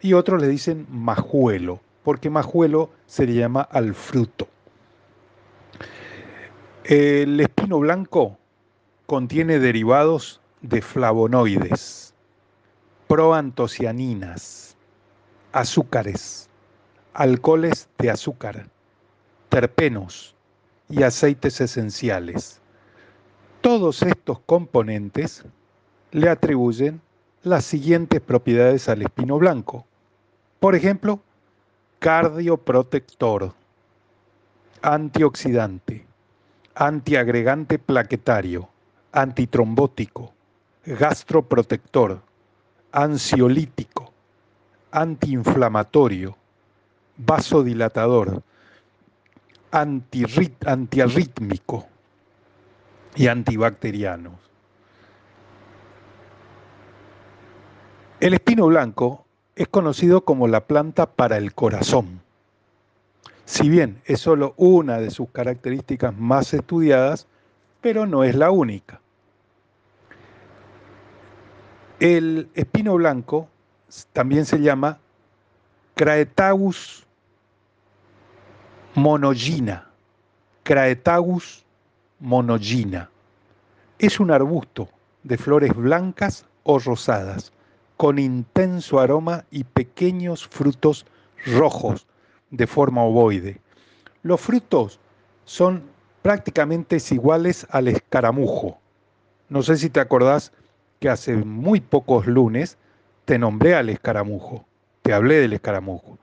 y 0.00 0.14
otros 0.14 0.40
le 0.40 0.48
dicen 0.48 0.86
majuelo, 0.90 1.80
porque 2.04 2.30
majuelo 2.30 2.90
se 3.06 3.26
le 3.26 3.34
llama 3.34 3.62
al 3.62 3.94
fruto. 3.94 4.48
El 6.84 7.38
espino 7.40 7.78
blanco 7.78 8.38
contiene 9.06 9.58
derivados 9.58 10.40
de 10.62 10.80
flavonoides, 10.80 12.14
proantocianinas, 13.08 14.76
azúcares, 15.52 16.48
alcoholes 17.12 17.88
de 17.98 18.10
azúcar, 18.10 18.66
terpenos 19.50 20.34
y 20.88 21.02
aceites 21.02 21.60
esenciales. 21.60 22.60
Todos 23.60 24.02
estos 24.02 24.38
componentes 24.46 25.44
le 26.12 26.30
atribuyen 26.30 27.00
las 27.42 27.64
siguientes 27.64 28.20
propiedades 28.20 28.88
al 28.88 29.02
espino 29.02 29.38
blanco. 29.38 29.84
Por 30.60 30.74
ejemplo, 30.74 31.20
cardioprotector, 31.98 33.52
antioxidante, 34.82 36.06
antiagregante 36.74 37.78
plaquetario, 37.78 38.68
antitrombótico, 39.12 40.32
gastroprotector, 40.86 42.22
ansiolítico, 42.92 44.12
antiinflamatorio, 44.92 46.36
vasodilatador, 47.16 48.42
antiarrítmico 49.70 51.86
y 53.16 53.28
antibacteriano. 53.28 54.38
El 58.20 58.34
espino 58.34 58.66
blanco 58.66 59.24
es 59.56 59.68
conocido 59.68 60.24
como 60.24 60.46
la 60.48 60.66
planta 60.66 61.06
para 61.06 61.38
el 61.38 61.54
corazón. 61.54 62.20
Si 63.44 63.68
bien 63.68 64.00
es 64.04 64.20
solo 64.20 64.54
una 64.56 64.98
de 64.98 65.10
sus 65.10 65.28
características 65.30 66.16
más 66.16 66.54
estudiadas, 66.54 67.26
pero 67.80 68.06
no 68.06 68.24
es 68.24 68.34
la 68.34 68.50
única. 68.50 69.00
El 71.98 72.48
espino 72.54 72.94
blanco 72.94 73.48
también 74.12 74.46
se 74.46 74.60
llama 74.60 74.98
Craetagus 75.94 77.06
monogina. 78.94 79.86
Craetagus 80.62 81.64
monogina. 82.18 83.10
Es 83.98 84.20
un 84.20 84.30
arbusto 84.30 84.88
de 85.22 85.36
flores 85.36 85.74
blancas 85.74 86.46
o 86.64 86.78
rosadas 86.78 87.52
con 87.96 88.18
intenso 88.18 88.98
aroma 88.98 89.44
y 89.50 89.64
pequeños 89.64 90.48
frutos 90.48 91.06
rojos 91.46 92.06
de 92.50 92.66
forma 92.66 93.02
ovoide. 93.02 93.60
Los 94.22 94.40
frutos 94.40 94.98
son 95.44 95.82
prácticamente 96.22 96.98
iguales 97.10 97.66
al 97.70 97.88
escaramujo. 97.88 98.78
No 99.48 99.62
sé 99.62 99.76
si 99.76 99.90
te 99.90 100.00
acordás 100.00 100.52
que 100.98 101.08
hace 101.08 101.36
muy 101.36 101.80
pocos 101.80 102.26
lunes 102.26 102.78
te 103.24 103.38
nombré 103.38 103.74
al 103.74 103.88
escaramujo, 103.88 104.64
te 105.02 105.12
hablé 105.12 105.36
del 105.36 105.52
escaramujo. 105.52 106.18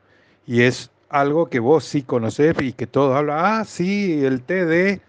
Y 0.46 0.62
es 0.64 0.92
algo 1.10 1.50
que 1.50 1.60
vos 1.60 1.86
sí 1.86 2.04
conocés 2.04 2.56
y 2.62 2.74
que 2.74 2.88
todos 2.88 3.16
hablan, 3.16 3.40
ah, 3.40 3.66
sí, 3.66 4.26
el 4.26 4.42
té 4.42 4.66
de... 4.66 5.02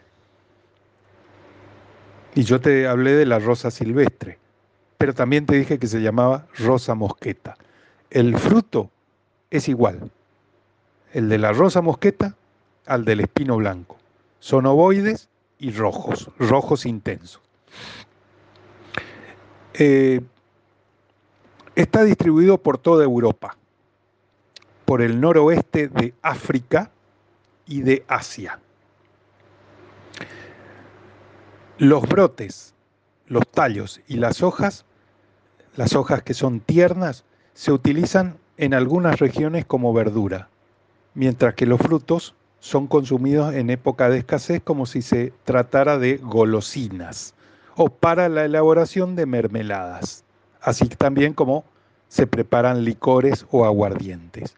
Y 2.35 2.45
yo 2.45 2.61
te 2.61 2.87
hablé 2.87 3.13
de 3.13 3.27
la 3.27 3.39
rosa 3.39 3.71
silvestre 3.71 4.39
pero 4.99 5.15
también 5.15 5.47
te 5.47 5.55
dije 5.57 5.79
que 5.79 5.87
se 5.87 6.03
llamaba 6.03 6.47
rosa 6.59 6.95
mosqueta. 6.95 7.57
El 8.11 8.37
fruto 8.37 8.91
es 9.49 9.69
igual, 9.69 10.11
el 11.13 11.29
de 11.29 11.39
la 11.39 11.53
rosa 11.53 11.81
mosqueta 11.81 12.35
al 12.85 13.05
del 13.05 13.21
espino 13.21 13.57
blanco. 13.57 13.97
Son 14.41 14.67
ovoides 14.67 15.29
y 15.59 15.71
rojos, 15.71 16.31
rojos 16.39 16.85
intensos. 16.85 17.41
Eh, 19.75 20.21
está 21.77 22.03
distribuido 22.03 22.59
por 22.59 22.79
toda 22.79 23.05
Europa, 23.05 23.57
por 24.89 25.03
el 25.03 25.21
noroeste 25.21 25.89
de 25.89 26.15
África 26.23 26.91
y 27.67 27.83
de 27.83 28.07
Asia. 28.09 28.59
Los 31.77 32.09
brotes, 32.09 32.73
los 33.27 33.47
tallos 33.49 34.01
y 34.09 34.15
las 34.15 34.43
hojas 34.43 34.87
las 35.77 35.95
hojas 35.95 36.23
que 36.23 36.33
son 36.33 36.61
tiernas 36.61 37.27
se 37.53 37.71
utilizan 37.71 38.39
en 38.57 38.73
algunas 38.73 39.19
regiones 39.19 39.67
como 39.67 39.93
verdura, 39.93 40.49
mientras 41.13 41.53
que 41.53 41.67
los 41.67 41.83
frutos 41.83 42.35
son 42.59 42.87
consumidos 42.87 43.55
en 43.55 43.69
época 43.69 44.09
de 44.09 44.21
escasez 44.21 44.63
como 44.65 44.87
si 44.87 45.03
se 45.03 45.35
tratara 45.45 45.99
de 45.99 46.17
golosinas 46.17 47.35
o 47.77 47.91
para 47.91 48.31
la 48.31 48.47
elaboración 48.47 49.17
de 49.17 49.27
mermeladas, 49.27 50.25
así 50.63 50.89
también 50.89 51.35
como 51.35 51.67
se 52.09 52.27
preparan 52.27 52.87
licores 52.87 53.45
o 53.51 53.67
aguardientes. 53.67 54.57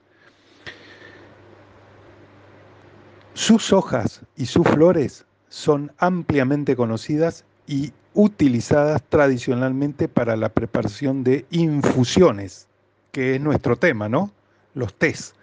Sus 3.35 3.73
hojas 3.73 4.21
y 4.37 4.47
sus 4.47 4.67
flores 4.67 5.25
son 5.49 5.93
ampliamente 5.99 6.77
conocidas 6.77 7.45
y 7.67 7.93
utilizadas 8.15 9.03
tradicionalmente 9.09 10.09
para 10.09 10.37
la 10.37 10.49
preparación 10.49 11.23
de 11.23 11.47
infusiones, 11.51 12.67
que 13.13 13.37
es 13.37 13.41
nuestro 13.41 13.77
tema, 13.77 14.09
¿no? 14.09 14.33
Los 14.75 14.95
tés, 14.95 15.35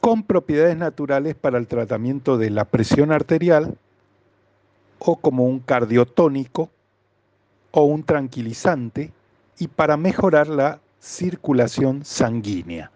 con 0.00 0.24
propiedades 0.24 0.76
naturales 0.76 1.34
para 1.34 1.58
el 1.58 1.66
tratamiento 1.66 2.36
de 2.36 2.50
la 2.50 2.64
presión 2.64 3.12
arterial 3.12 3.76
o 4.98 5.16
como 5.16 5.44
un 5.44 5.60
cardiotónico 5.60 6.70
o 7.70 7.84
un 7.84 8.02
tranquilizante 8.02 9.12
y 9.58 9.68
para 9.68 9.96
mejorar 9.96 10.48
la 10.48 10.80
circulación 11.00 12.04
sanguínea. 12.04 12.90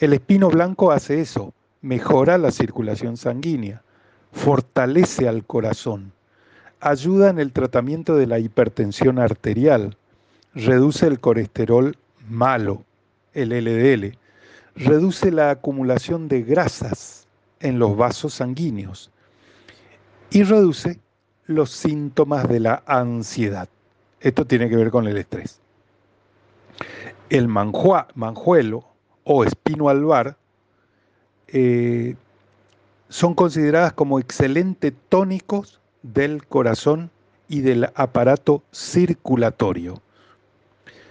El 0.00 0.12
espino 0.12 0.48
blanco 0.48 0.90
hace 0.92 1.20
eso, 1.20 1.52
mejora 1.80 2.38
la 2.38 2.50
circulación 2.50 3.16
sanguínea, 3.16 3.82
fortalece 4.32 5.28
al 5.28 5.44
corazón 5.44 6.12
ayuda 6.80 7.30
en 7.30 7.38
el 7.38 7.52
tratamiento 7.52 8.16
de 8.16 8.26
la 8.26 8.38
hipertensión 8.38 9.18
arterial, 9.18 9.96
reduce 10.54 11.06
el 11.06 11.20
colesterol 11.20 11.96
malo, 12.28 12.84
el 13.32 13.50
LDL, 13.50 14.16
reduce 14.76 15.30
la 15.30 15.50
acumulación 15.50 16.28
de 16.28 16.42
grasas 16.42 17.26
en 17.60 17.78
los 17.78 17.96
vasos 17.96 18.34
sanguíneos 18.34 19.10
y 20.30 20.44
reduce 20.44 21.00
los 21.46 21.70
síntomas 21.70 22.48
de 22.48 22.60
la 22.60 22.82
ansiedad. 22.86 23.68
Esto 24.20 24.44
tiene 24.44 24.68
que 24.68 24.76
ver 24.76 24.90
con 24.90 25.06
el 25.08 25.16
estrés. 25.16 25.60
El 27.30 27.48
manjuelo 27.48 28.84
o 29.24 29.44
espino 29.44 29.88
albar 29.88 30.36
eh, 31.48 32.16
son 33.08 33.34
consideradas 33.34 33.92
como 33.92 34.18
excelentes 34.18 34.92
tónicos 35.08 35.80
del 36.02 36.46
corazón 36.46 37.10
y 37.48 37.60
del 37.60 37.90
aparato 37.94 38.62
circulatorio. 38.72 40.02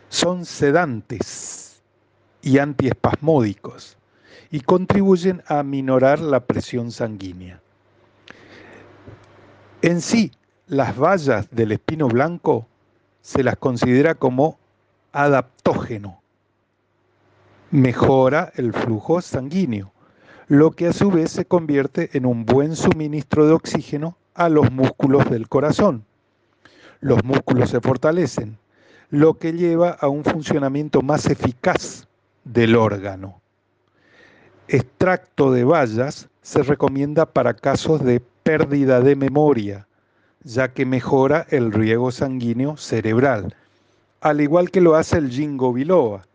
Son 0.09 0.45
sedantes 0.45 1.81
y 2.41 2.59
antiespasmódicos 2.59 3.97
y 4.51 4.61
contribuyen 4.61 5.43
a 5.47 5.63
minorar 5.63 6.19
la 6.19 6.39
presión 6.39 6.91
sanguínea. 6.91 7.61
En 9.81 10.01
sí, 10.01 10.31
las 10.67 10.95
bayas 10.95 11.49
del 11.51 11.71
espino 11.71 12.07
blanco 12.07 12.67
se 13.21 13.43
las 13.43 13.57
considera 13.57 14.15
como 14.15 14.57
adaptógeno. 15.11 16.21
Mejora 17.71 18.51
el 18.55 18.73
flujo 18.73 19.21
sanguíneo, 19.21 19.91
lo 20.47 20.71
que 20.71 20.87
a 20.87 20.93
su 20.93 21.11
vez 21.11 21.31
se 21.31 21.45
convierte 21.45 22.09
en 22.13 22.25
un 22.25 22.45
buen 22.45 22.75
suministro 22.77 23.45
de 23.45 23.53
oxígeno 23.53 24.17
a 24.33 24.47
los 24.47 24.71
músculos 24.71 25.29
del 25.29 25.49
corazón. 25.49 26.05
Los 27.01 27.23
músculos 27.25 27.69
se 27.69 27.81
fortalecen, 27.81 28.57
lo 29.09 29.37
que 29.37 29.51
lleva 29.51 29.89
a 29.91 30.07
un 30.07 30.23
funcionamiento 30.23 31.01
más 31.01 31.25
eficaz 31.25 32.07
del 32.45 32.77
órgano. 32.77 33.41
Extracto 34.69 35.51
de 35.51 35.65
bayas 35.65 36.29
se 36.41 36.63
recomienda 36.63 37.25
para 37.25 37.53
casos 37.53 38.03
de 38.03 38.21
pérdida 38.43 39.01
de 39.01 39.17
memoria, 39.17 39.85
ya 40.43 40.69
que 40.69 40.85
mejora 40.85 41.45
el 41.49 41.73
riego 41.73 42.09
sanguíneo 42.11 42.77
cerebral, 42.77 43.53
al 44.21 44.39
igual 44.39 44.71
que 44.71 44.79
lo 44.79 44.95
hace 44.95 45.17
el 45.17 45.29
ginkgo 45.29 45.73
biloba, 45.73 46.25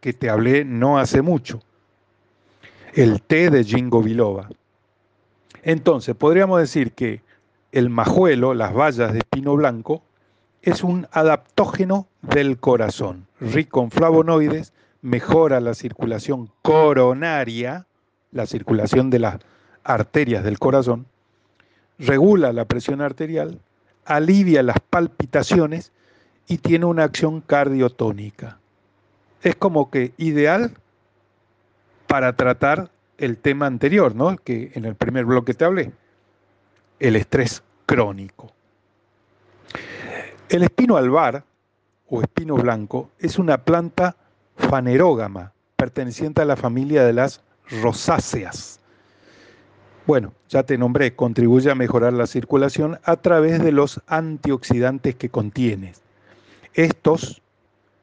que 0.00 0.12
te 0.12 0.28
hablé 0.28 0.64
no 0.66 0.98
hace 0.98 1.22
mucho. 1.22 1.62
El 2.96 3.20
té 3.20 3.50
de 3.50 3.62
ginkgo 3.62 4.02
biloba. 4.02 4.48
Entonces, 5.62 6.16
podríamos 6.16 6.60
decir 6.60 6.92
que 6.92 7.20
el 7.70 7.90
majuelo, 7.90 8.54
las 8.54 8.72
bayas 8.72 9.12
de 9.12 9.18
espino 9.18 9.54
blanco, 9.54 10.02
es 10.62 10.82
un 10.82 11.06
adaptógeno 11.12 12.08
del 12.22 12.56
corazón, 12.56 13.26
rico 13.38 13.82
en 13.82 13.90
flavonoides, 13.90 14.72
mejora 15.02 15.60
la 15.60 15.74
circulación 15.74 16.50
coronaria, 16.62 17.84
la 18.32 18.46
circulación 18.46 19.10
de 19.10 19.18
las 19.18 19.40
arterias 19.84 20.42
del 20.42 20.58
corazón, 20.58 21.04
regula 21.98 22.54
la 22.54 22.64
presión 22.64 23.02
arterial, 23.02 23.60
alivia 24.06 24.62
las 24.62 24.80
palpitaciones 24.80 25.92
y 26.48 26.56
tiene 26.56 26.86
una 26.86 27.04
acción 27.04 27.42
cardiotónica. 27.42 28.58
Es 29.42 29.54
como 29.54 29.90
que 29.90 30.14
ideal 30.16 30.72
para 32.16 32.34
tratar 32.34 32.90
el 33.18 33.36
tema 33.36 33.66
anterior, 33.66 34.14
¿no? 34.14 34.38
Que 34.38 34.72
en 34.72 34.86
el 34.86 34.94
primer 34.94 35.26
bloque 35.26 35.52
te 35.52 35.66
hablé, 35.66 35.92
el 36.98 37.14
estrés 37.14 37.62
crónico. 37.84 38.54
El 40.48 40.62
espino 40.62 40.96
albar 40.96 41.44
o 42.08 42.22
espino 42.22 42.54
blanco 42.54 43.10
es 43.18 43.38
una 43.38 43.58
planta 43.58 44.16
fanerógama 44.56 45.52
perteneciente 45.76 46.40
a 46.40 46.46
la 46.46 46.56
familia 46.56 47.04
de 47.04 47.12
las 47.12 47.42
rosáceas. 47.82 48.80
Bueno, 50.06 50.32
ya 50.48 50.62
te 50.62 50.78
nombré, 50.78 51.14
contribuye 51.14 51.70
a 51.70 51.74
mejorar 51.74 52.14
la 52.14 52.26
circulación 52.26 52.98
a 53.04 53.16
través 53.16 53.62
de 53.62 53.72
los 53.72 54.00
antioxidantes 54.06 55.16
que 55.16 55.28
contiene. 55.28 55.92
Estos 56.72 57.42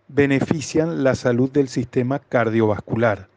benefician 0.08 1.04
la 1.04 1.16
salud 1.16 1.50
del 1.50 1.68
sistema 1.68 2.20
cardiovascular 2.20 3.33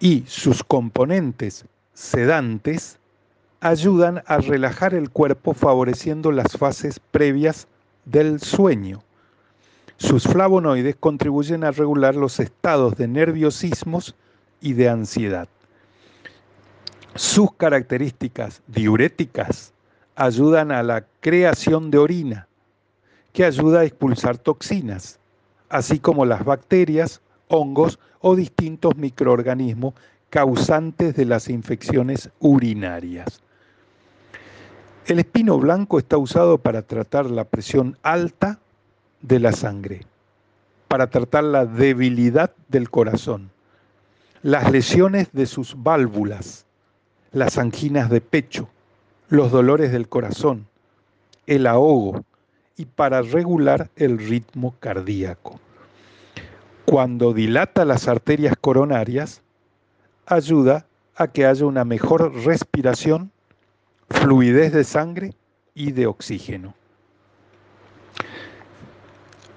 y 0.00 0.24
sus 0.26 0.62
componentes 0.62 1.64
sedantes 1.94 2.98
ayudan 3.60 4.22
a 4.26 4.38
relajar 4.38 4.94
el 4.94 5.10
cuerpo 5.10 5.54
favoreciendo 5.54 6.30
las 6.30 6.56
fases 6.56 7.00
previas 7.10 7.66
del 8.04 8.40
sueño. 8.40 9.02
Sus 9.96 10.24
flavonoides 10.24 10.94
contribuyen 10.94 11.64
a 11.64 11.72
regular 11.72 12.14
los 12.14 12.38
estados 12.38 12.96
de 12.96 13.08
nerviosismos 13.08 14.14
y 14.60 14.74
de 14.74 14.88
ansiedad. 14.88 15.48
Sus 17.16 17.52
características 17.54 18.62
diuréticas 18.68 19.72
ayudan 20.14 20.70
a 20.70 20.84
la 20.84 21.04
creación 21.20 21.90
de 21.90 21.98
orina, 21.98 22.46
que 23.32 23.44
ayuda 23.44 23.80
a 23.80 23.84
expulsar 23.84 24.38
toxinas, 24.38 25.18
así 25.68 25.98
como 25.98 26.24
las 26.24 26.44
bacterias, 26.44 27.20
hongos 27.48 27.98
o 28.20 28.36
distintos 28.36 28.96
microorganismos 28.96 29.94
causantes 30.30 31.14
de 31.16 31.24
las 31.24 31.48
infecciones 31.48 32.30
urinarias. 32.38 33.42
El 35.06 35.18
espino 35.18 35.58
blanco 35.58 35.98
está 35.98 36.18
usado 36.18 36.58
para 36.58 36.82
tratar 36.82 37.30
la 37.30 37.44
presión 37.44 37.96
alta 38.02 38.58
de 39.22 39.40
la 39.40 39.52
sangre, 39.52 40.02
para 40.86 41.08
tratar 41.08 41.44
la 41.44 41.64
debilidad 41.64 42.52
del 42.68 42.90
corazón, 42.90 43.50
las 44.42 44.70
lesiones 44.70 45.28
de 45.32 45.46
sus 45.46 45.82
válvulas, 45.82 46.66
las 47.32 47.58
anginas 47.58 48.10
de 48.10 48.20
pecho, 48.20 48.68
los 49.28 49.50
dolores 49.50 49.92
del 49.92 50.08
corazón, 50.08 50.66
el 51.46 51.66
ahogo 51.66 52.24
y 52.76 52.84
para 52.84 53.22
regular 53.22 53.90
el 53.96 54.18
ritmo 54.18 54.74
cardíaco. 54.78 55.58
Cuando 56.88 57.34
dilata 57.34 57.84
las 57.84 58.08
arterias 58.08 58.54
coronarias, 58.58 59.42
ayuda 60.24 60.86
a 61.16 61.28
que 61.28 61.44
haya 61.44 61.66
una 61.66 61.84
mejor 61.84 62.32
respiración 62.46 63.30
fluidez 64.08 64.72
de 64.72 64.84
sangre 64.84 65.34
y 65.74 65.92
de 65.92 66.06
oxígeno. 66.06 66.72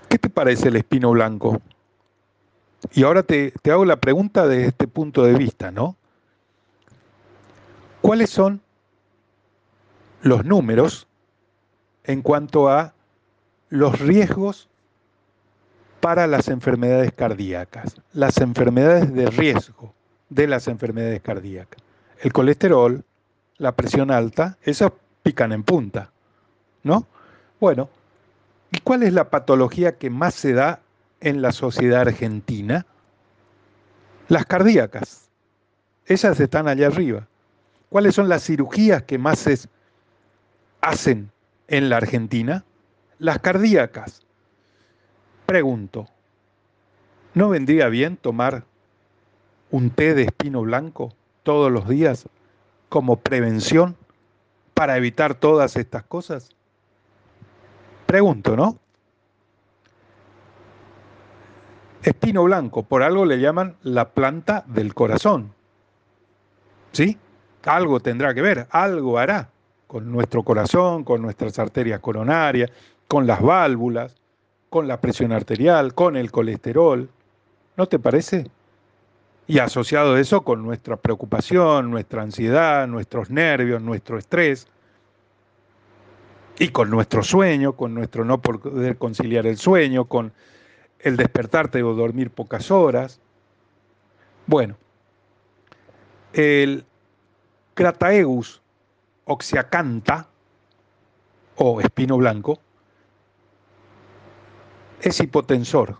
¿Qué 0.09 0.17
te 0.17 0.29
parece 0.29 0.67
el 0.67 0.75
espino 0.75 1.11
blanco? 1.11 1.61
Y 2.91 3.03
ahora 3.03 3.23
te, 3.23 3.53
hago 3.63 3.85
la 3.85 4.01
pregunta 4.01 4.45
desde 4.45 4.67
este 4.67 4.89
punto 4.89 5.23
de 5.23 5.33
vista, 5.35 5.71
¿no? 5.71 5.95
¿Cuáles 8.01 8.29
son 8.29 8.61
los 10.21 10.43
números 10.43 11.07
en 12.03 12.23
cuanto 12.23 12.67
a 12.67 12.93
los 13.69 14.01
riesgos 14.01 14.67
para 16.01 16.27
las 16.27 16.47
enfermedades 16.47 17.13
cardíacas, 17.13 17.95
las 18.13 18.37
enfermedades 18.39 19.13
de 19.13 19.27
riesgo 19.27 19.93
de 20.29 20.47
las 20.47 20.67
enfermedades 20.67 21.21
cardíacas? 21.21 21.81
El 22.19 22.33
colesterol, 22.33 23.03
la 23.57 23.71
presión 23.73 24.11
alta, 24.11 24.57
esas 24.63 24.91
pican 25.23 25.51
en 25.51 25.63
punta, 25.63 26.11
¿no? 26.83 27.07
Bueno, 27.59 27.89
¿y 28.71 28.79
cuál 28.79 29.03
es 29.03 29.13
la 29.13 29.29
patología 29.29 29.97
que 29.97 30.09
más 30.09 30.33
se 30.33 30.53
da 30.53 30.81
en 31.19 31.41
la 31.41 31.51
sociedad 31.51 32.01
argentina? 32.01 32.85
Las 34.27 34.45
cardíacas. 34.45 35.29
Esas 36.05 36.39
están 36.39 36.67
allá 36.67 36.87
arriba. 36.87 37.27
¿Cuáles 37.89 38.15
son 38.15 38.29
las 38.29 38.43
cirugías 38.43 39.03
que 39.03 39.17
más 39.17 39.39
se 39.39 39.57
hacen 40.81 41.31
en 41.67 41.89
la 41.89 41.97
Argentina? 41.97 42.63
Las 43.19 43.39
cardíacas. 43.39 44.25
Pregunto, 45.51 46.07
¿no 47.33 47.49
vendría 47.49 47.89
bien 47.89 48.15
tomar 48.15 48.63
un 49.69 49.89
té 49.89 50.13
de 50.13 50.21
espino 50.21 50.61
blanco 50.61 51.13
todos 51.43 51.69
los 51.69 51.89
días 51.89 52.29
como 52.87 53.17
prevención 53.17 53.97
para 54.73 54.95
evitar 54.95 55.35
todas 55.35 55.75
estas 55.75 56.03
cosas? 56.03 56.51
Pregunto, 58.05 58.55
¿no? 58.55 58.77
Espino 62.01 62.45
blanco, 62.45 62.83
por 62.83 63.03
algo 63.03 63.25
le 63.25 63.41
llaman 63.41 63.75
la 63.81 64.11
planta 64.11 64.63
del 64.67 64.93
corazón. 64.93 65.53
¿Sí? 66.93 67.17
Algo 67.65 67.99
tendrá 67.99 68.33
que 68.33 68.41
ver, 68.41 68.67
algo 68.71 69.17
hará 69.17 69.49
con 69.87 70.09
nuestro 70.09 70.43
corazón, 70.43 71.03
con 71.03 71.21
nuestras 71.21 71.59
arterias 71.59 71.99
coronarias, 71.99 72.71
con 73.09 73.27
las 73.27 73.41
válvulas, 73.41 74.20
con 74.71 74.87
la 74.87 75.01
presión 75.01 75.33
arterial, 75.33 75.93
con 75.93 76.15
el 76.15 76.31
colesterol. 76.31 77.09
¿No 77.75 77.87
te 77.87 77.99
parece? 77.99 78.49
Y 79.45 79.59
asociado 79.59 80.15
eso 80.15 80.45
con 80.45 80.63
nuestra 80.63 80.95
preocupación, 80.95 81.91
nuestra 81.91 82.21
ansiedad, 82.21 82.87
nuestros 82.87 83.29
nervios, 83.29 83.81
nuestro 83.81 84.17
estrés, 84.17 84.67
y 86.57 86.69
con 86.69 86.89
nuestro 86.89 87.21
sueño, 87.21 87.73
con 87.73 87.93
nuestro 87.93 88.23
no 88.23 88.41
poder 88.41 88.97
conciliar 88.97 89.45
el 89.45 89.57
sueño, 89.57 90.05
con 90.05 90.31
el 90.99 91.17
despertarte 91.17 91.83
o 91.83 91.93
dormir 91.93 92.31
pocas 92.31 92.71
horas. 92.71 93.19
Bueno, 94.47 94.77
el 96.31 96.85
Crataegus 97.73 98.61
oxiacanta 99.25 100.29
o 101.57 101.81
espino 101.81 102.15
blanco 102.15 102.61
es 105.01 105.19
hipotensor, 105.19 105.99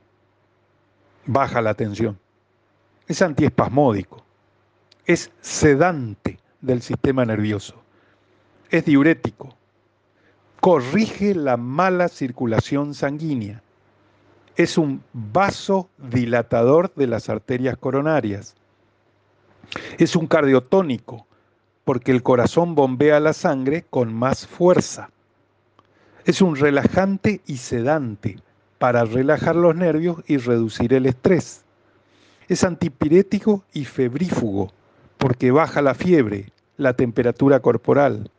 baja 1.26 1.62
la 1.62 1.74
tensión. 1.74 2.20
Es 3.08 3.22
antiespasmódico, 3.22 4.24
es 5.06 5.32
sedante 5.42 6.40
del 6.62 6.82
sistema 6.82 7.26
nervioso, 7.26 7.76
es 8.70 8.86
diurético, 8.86 9.50
corrige 10.60 11.34
la 11.34 11.58
mala 11.58 12.08
circulación 12.08 12.94
sanguínea, 12.94 13.64
es 14.56 14.78
un 14.78 15.04
vasodilatador 15.14 16.94
de 16.94 17.08
las 17.08 17.28
arterias 17.28 17.78
coronarias, 17.78 18.56
es 19.98 20.16
un 20.16 20.28
cardiotónico, 20.28 21.26
porque 21.84 22.12
el 22.12 22.22
corazón 22.22 22.76
bombea 22.76 23.20
la 23.20 23.34
sangre 23.34 23.84
con 23.90 24.14
más 24.14 24.46
fuerza. 24.46 25.10
Es 26.26 26.42
un 26.42 26.56
relajante 26.56 27.42
y 27.48 27.58
sedante 27.58 28.38
para 28.82 29.06
relajar 29.06 29.56
los 29.56 29.76
nervios 29.76 30.24
y 30.26 30.38
reducir 30.38 30.96
el 30.96 31.06
estrés. 31.06 31.62
Es 32.48 32.64
antipirético 32.64 33.64
y 33.74 33.86
febrífugo 33.86 34.74
porque 35.20 35.52
baja 35.52 35.84
la 35.84 35.94
fiebre, 35.94 36.48
la 36.78 36.94
temperatura 36.94 37.60
corporal. 37.60 38.32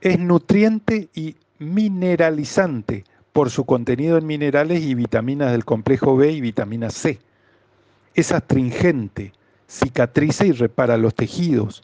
Es 0.00 0.18
nutriente 0.18 1.10
y 1.14 1.36
mineralizante 1.58 3.04
por 3.34 3.50
su 3.50 3.66
contenido 3.66 4.16
en 4.16 4.24
minerales 4.24 4.82
y 4.82 4.94
vitaminas 4.94 5.52
del 5.52 5.66
complejo 5.66 6.16
B 6.16 6.32
y 6.32 6.40
vitamina 6.40 6.88
C. 6.88 7.18
Es 8.14 8.32
astringente, 8.32 9.34
cicatriza 9.68 10.46
y 10.46 10.52
repara 10.52 10.96
los 10.96 11.14
tejidos. 11.14 11.82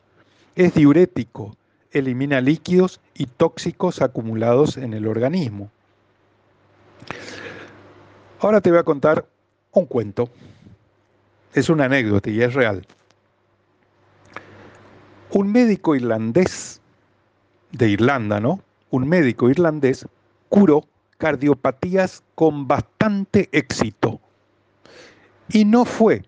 Es 0.56 0.72
diurético, 0.72 1.54
elimina 1.92 2.40
líquidos 2.40 3.02
y 3.14 3.26
tóxicos 3.26 4.00
acumulados 4.00 4.78
en 4.78 4.94
el 4.94 5.06
organismo. 5.06 5.70
Ahora 8.40 8.60
te 8.60 8.70
voy 8.70 8.78
a 8.78 8.84
contar 8.84 9.26
un 9.72 9.86
cuento. 9.86 10.30
Es 11.54 11.68
una 11.68 11.84
anécdota 11.84 12.30
y 12.30 12.42
es 12.42 12.54
real. 12.54 12.86
Un 15.30 15.52
médico 15.52 15.94
irlandés, 15.94 16.80
de 17.72 17.88
Irlanda, 17.88 18.40
¿no? 18.40 18.60
Un 18.90 19.08
médico 19.08 19.48
irlandés 19.48 20.06
curó 20.48 20.84
cardiopatías 21.18 22.22
con 22.34 22.66
bastante 22.66 23.48
éxito. 23.52 24.20
Y 25.48 25.64
no 25.64 25.84
fue 25.84 26.24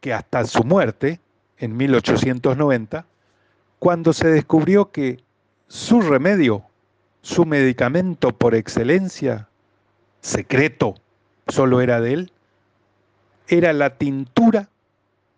que 0.00 0.14
hasta 0.14 0.46
su 0.46 0.64
muerte, 0.64 1.20
en 1.58 1.76
1890, 1.76 3.04
cuando 3.78 4.12
se 4.12 4.28
descubrió 4.28 4.90
que 4.90 5.22
su 5.68 6.00
remedio, 6.00 6.64
su 7.22 7.44
medicamento 7.44 8.30
por 8.30 8.54
excelencia, 8.54 9.48
secreto, 10.20 10.94
solo 11.48 11.80
era 11.80 12.00
de 12.00 12.12
él, 12.12 12.32
era 13.48 13.72
la 13.72 13.96
tintura 13.96 14.68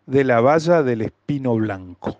de 0.07 0.25
la 0.25 0.40
valla 0.40 0.83
del 0.83 1.03
espino 1.03 1.55
blanco. 1.55 2.18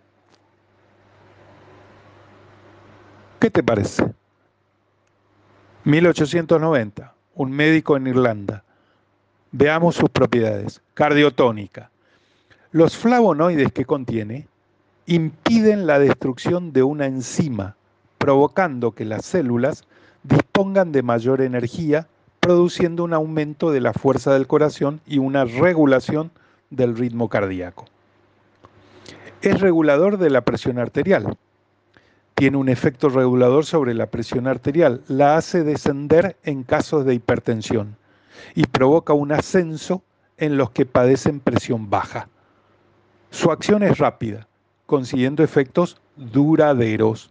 ¿Qué 3.39 3.51
te 3.51 3.63
parece? 3.63 4.05
1890, 5.85 7.13
un 7.35 7.51
médico 7.51 7.97
en 7.97 8.07
Irlanda. 8.07 8.63
Veamos 9.51 9.97
sus 9.97 10.09
propiedades. 10.11 10.81
Cardiotónica. 10.95 11.91
Los 12.71 12.97
flavonoides 12.97 13.73
que 13.73 13.85
contiene 13.85 14.47
impiden 15.07 15.87
la 15.87 15.99
destrucción 15.99 16.73
de 16.73 16.85
una 16.85 17.07
enzima, 17.07 17.77
provocando 18.19 18.93
que 18.93 19.05
las 19.05 19.25
células 19.25 19.85
dispongan 20.23 20.93
de 20.93 21.03
mayor 21.03 21.41
energía, 21.41 22.07
produciendo 22.43 23.05
un 23.05 23.15
aumento 23.15 23.71
de 23.71 23.81
la 23.81 23.93
fuerza 23.93 24.33
del 24.33 24.49
corazón 24.49 25.01
y 25.07 25.19
una 25.19 25.45
regulación 25.45 26.33
del 26.71 26.97
ritmo 26.97 27.29
cardíaco. 27.29 27.85
Es 29.43 29.61
regulador 29.61 30.19
de 30.19 30.29
la 30.29 30.41
presión 30.41 30.81
arterial. 30.81 31.37
Tiene 32.35 32.57
un 32.57 32.69
efecto 32.69 33.11
regulador 33.11 33.65
sobre 33.65 33.95
la 33.95 34.07
presión 34.07 34.49
arterial, 34.49 35.03
la 35.07 35.37
hace 35.37 35.63
descender 35.63 36.37
en 36.43 36.65
casos 36.65 37.05
de 37.05 37.15
hipertensión 37.15 37.97
y 38.57 38.65
provoca 38.65 39.13
un 39.13 39.31
ascenso 39.31 40.03
en 40.37 40.57
los 40.57 40.73
que 40.73 40.85
padecen 40.85 41.39
presión 41.39 41.91
baja. 41.91 42.29
Su 43.31 43.53
acción 43.53 43.85
es 43.85 43.99
rápida, 43.99 44.49
consiguiendo 44.87 45.45
efectos 45.45 46.01
duraderos. 46.17 47.31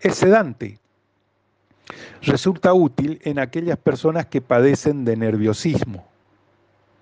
Es 0.00 0.14
sedante. 0.14 0.78
Resulta 2.22 2.74
útil 2.74 3.20
en 3.24 3.38
aquellas 3.38 3.78
personas 3.78 4.26
que 4.26 4.40
padecen 4.40 5.04
de 5.04 5.16
nerviosismo, 5.16 6.06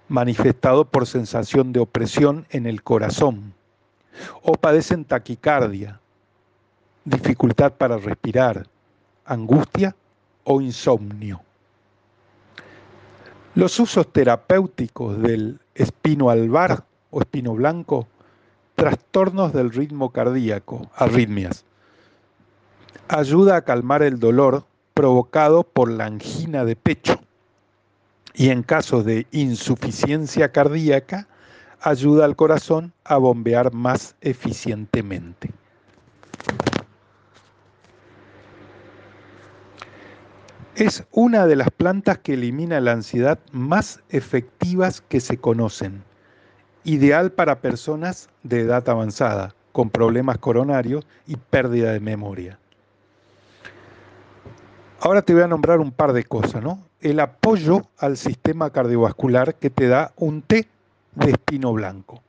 manifestado 0.09 0.85
por 0.85 1.07
sensación 1.07 1.73
de 1.73 1.81
opresión 1.81 2.47
en 2.51 2.67
el 2.67 2.83
corazón, 2.83 3.55
o 4.43 4.53
padecen 4.53 5.05
taquicardia, 5.05 6.01
dificultad 7.05 7.73
para 7.73 7.97
respirar, 7.97 8.67
angustia 9.25 9.97
o 10.45 10.61
insomnio. 10.61 11.43
Los 13.55 13.81
usos 13.81 14.13
terapéuticos 14.13 15.21
del 15.21 15.59
espino 15.75 16.31
albar 16.31 16.85
o 17.11 17.21
espino 17.21 17.55
blanco 17.55 18.07
trastornos 18.75 19.53
del 19.55 19.73
ritmo 19.73 20.11
cardíaco, 20.11 20.91
arritmias. 20.95 21.65
Ayuda 23.09 23.57
a 23.57 23.63
calmar 23.63 24.03
el 24.03 24.21
dolor 24.21 24.65
provocado 24.97 25.63
por 25.63 25.91
la 25.91 26.07
angina 26.07 26.65
de 26.65 26.75
pecho 26.75 27.21
y 28.33 28.49
en 28.49 28.63
caso 28.63 29.03
de 29.03 29.27
insuficiencia 29.31 30.53
cardíaca 30.53 31.29
ayuda 31.83 32.25
al 32.25 32.35
corazón 32.35 32.95
a 33.05 33.19
bombear 33.19 33.75
más 33.75 34.17
eficientemente. 34.23 35.51
Es 40.77 41.05
una 41.11 41.47
de 41.47 41.57
las 41.57 41.71
plantas 41.71 42.17
que 42.19 42.33
elimina 42.33 42.81
la 42.81 42.93
ansiedad 42.93 43.39
más 43.53 44.01
efectivas 44.09 45.03
que 45.03 45.21
se 45.21 45.37
conocen 45.37 46.05
ideal 46.85 47.33
para 47.33 47.61
personas 47.61 48.31
de 48.45 48.61
edad 48.61 48.89
avanzada, 48.89 49.55
con 49.73 49.91
problemas 49.91 50.39
coronarios 50.39 51.07
y 51.27 51.37
pérdida 51.37 51.93
de 51.93 52.01
memoria. 52.01 52.59
Ahora 55.01 55.23
te 55.23 55.35
voy 55.35 55.43
a 55.43 55.49
nombrar 55.49 55.79
un 55.81 55.93
par 55.93 56.13
de 56.13 56.25
cosas, 56.25 56.63
¿no? 56.63 56.79
El 57.01 57.21
apoyo 57.21 57.83
al 57.99 58.17
sistema 58.17 58.71
cardiovascular 58.71 59.55
que 59.57 59.69
te 59.69 59.89
da 59.89 60.13
un 60.17 60.43
té 60.43 60.69
de 61.15 61.31
espino 61.33 61.73
blanco. 61.73 62.23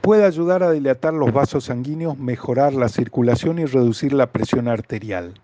Puede 0.00 0.24
ayudar 0.26 0.62
a 0.62 0.72
dilatar 0.72 1.14
los 1.14 1.32
vasos 1.32 1.64
sanguíneos, 1.64 2.18
mejorar 2.18 2.74
la 2.74 2.88
circulación 2.88 3.58
y 3.58 3.64
reducir 3.64 4.12
la 4.12 4.26
presión 4.26 4.68
arterial. 4.68 5.40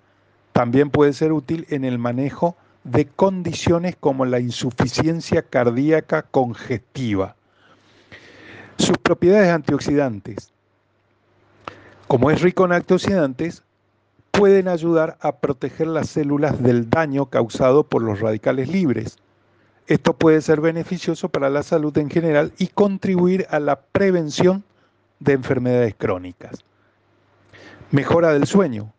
También 0.53 0.91
puede 0.91 1.13
ser 1.13 1.33
útil 1.33 1.67
en 1.71 1.85
el 1.85 1.99
manejo 1.99 2.57
de 2.85 3.07
condiciones 3.07 3.97
como 3.99 4.27
la 4.27 4.41
insuficiencia 4.41 5.43
cardíaca 5.43 6.23
congestiva. 6.23 7.37
Sus 8.77 8.99
propiedades 8.99 9.51
antioxidantes. 9.51 10.53
Como 12.11 12.33
es 12.33 12.43
rico 12.43 12.65
en 12.65 12.73
antioxidantes, 12.73 13.63
pueden 14.33 14.67
ayudar 14.67 15.17
a 15.21 15.37
proteger 15.37 15.87
las 15.87 16.09
células 16.09 16.61
del 16.61 16.91
daño 16.91 17.27
causado 17.27 17.85
por 17.85 18.03
los 18.03 18.19
radicales 18.19 18.69
libres. 18.69 19.17
Esto 19.87 20.15
puede 20.15 20.41
ser 20.41 20.61
beneficioso 20.61 21.29
para 21.29 21.51
la 21.51 21.63
salud 21.63 21.97
en 21.99 22.11
general 22.11 22.53
y 22.59 22.67
contribuir 22.67 23.47
a 23.49 23.61
la 23.61 23.77
prevención 23.81 24.65
de 25.21 25.35
enfermedades 25.35 25.95
crónicas. 25.97 26.65
Mejora 27.93 28.33
del 28.33 28.49
sueño. 28.49 28.93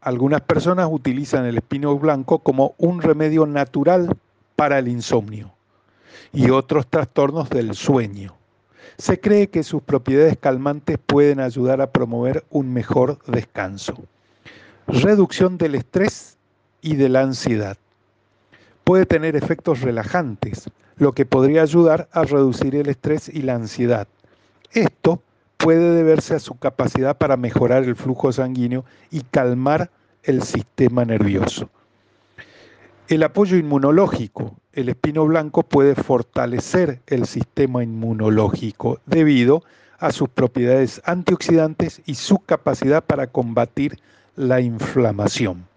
Algunas 0.00 0.42
personas 0.42 0.86
utilizan 0.88 1.46
el 1.46 1.56
espino 1.56 1.98
blanco 1.98 2.38
como 2.38 2.76
un 2.78 3.02
remedio 3.02 3.44
natural 3.46 4.16
para 4.54 4.78
el 4.78 4.86
insomnio 4.86 5.52
y 6.32 6.50
otros 6.50 6.86
trastornos 6.86 7.50
del 7.50 7.74
sueño. 7.74 8.36
Se 8.98 9.20
cree 9.20 9.48
que 9.48 9.62
sus 9.62 9.82
propiedades 9.82 10.38
calmantes 10.38 10.98
pueden 11.04 11.40
ayudar 11.40 11.80
a 11.80 11.90
promover 11.90 12.44
un 12.50 12.72
mejor 12.72 13.18
descanso. 13.26 13.94
Reducción 14.86 15.58
del 15.58 15.74
estrés 15.74 16.38
y 16.80 16.96
de 16.96 17.08
la 17.08 17.20
ansiedad. 17.22 17.76
Puede 18.84 19.04
tener 19.04 19.36
efectos 19.36 19.80
relajantes, 19.80 20.70
lo 20.96 21.12
que 21.12 21.26
podría 21.26 21.62
ayudar 21.62 22.08
a 22.12 22.22
reducir 22.22 22.74
el 22.74 22.88
estrés 22.88 23.28
y 23.28 23.42
la 23.42 23.54
ansiedad. 23.54 24.08
Esto 24.72 25.20
puede 25.56 25.94
deberse 25.94 26.34
a 26.34 26.38
su 26.38 26.54
capacidad 26.54 27.18
para 27.18 27.36
mejorar 27.36 27.84
el 27.84 27.96
flujo 27.96 28.32
sanguíneo 28.32 28.84
y 29.10 29.22
calmar 29.22 29.90
el 30.22 30.42
sistema 30.42 31.04
nervioso. 31.04 31.68
El 33.08 33.22
apoyo 33.22 33.56
inmunológico. 33.56 34.56
El 34.72 34.88
espino 34.88 35.24
blanco 35.26 35.62
puede 35.62 35.94
fortalecer 35.94 37.00
el 37.06 37.26
sistema 37.26 37.84
inmunológico 37.84 39.00
debido 39.06 39.62
a 39.98 40.10
sus 40.10 40.28
propiedades 40.28 41.00
antioxidantes 41.04 42.02
y 42.04 42.16
su 42.16 42.40
capacidad 42.40 43.04
para 43.04 43.28
combatir 43.28 44.00
la 44.34 44.60
inflamación. 44.60 45.68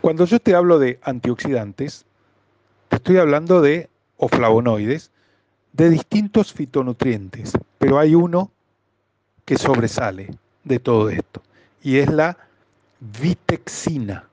Cuando 0.00 0.24
yo 0.24 0.40
te 0.40 0.54
hablo 0.54 0.78
de 0.78 0.98
antioxidantes, 1.02 2.06
te 2.88 2.96
estoy 2.96 3.18
hablando 3.18 3.60
de 3.60 3.90
o 4.16 4.28
flavonoides, 4.28 5.10
de 5.74 5.90
distintos 5.90 6.52
fitonutrientes, 6.54 7.52
pero 7.78 7.98
hay 7.98 8.14
uno 8.14 8.50
que 9.44 9.58
sobresale 9.58 10.34
de 10.64 10.78
todo 10.78 11.10
esto, 11.10 11.42
y 11.82 11.98
es 11.98 12.10
la 12.10 12.38
vitexina, 13.20 14.28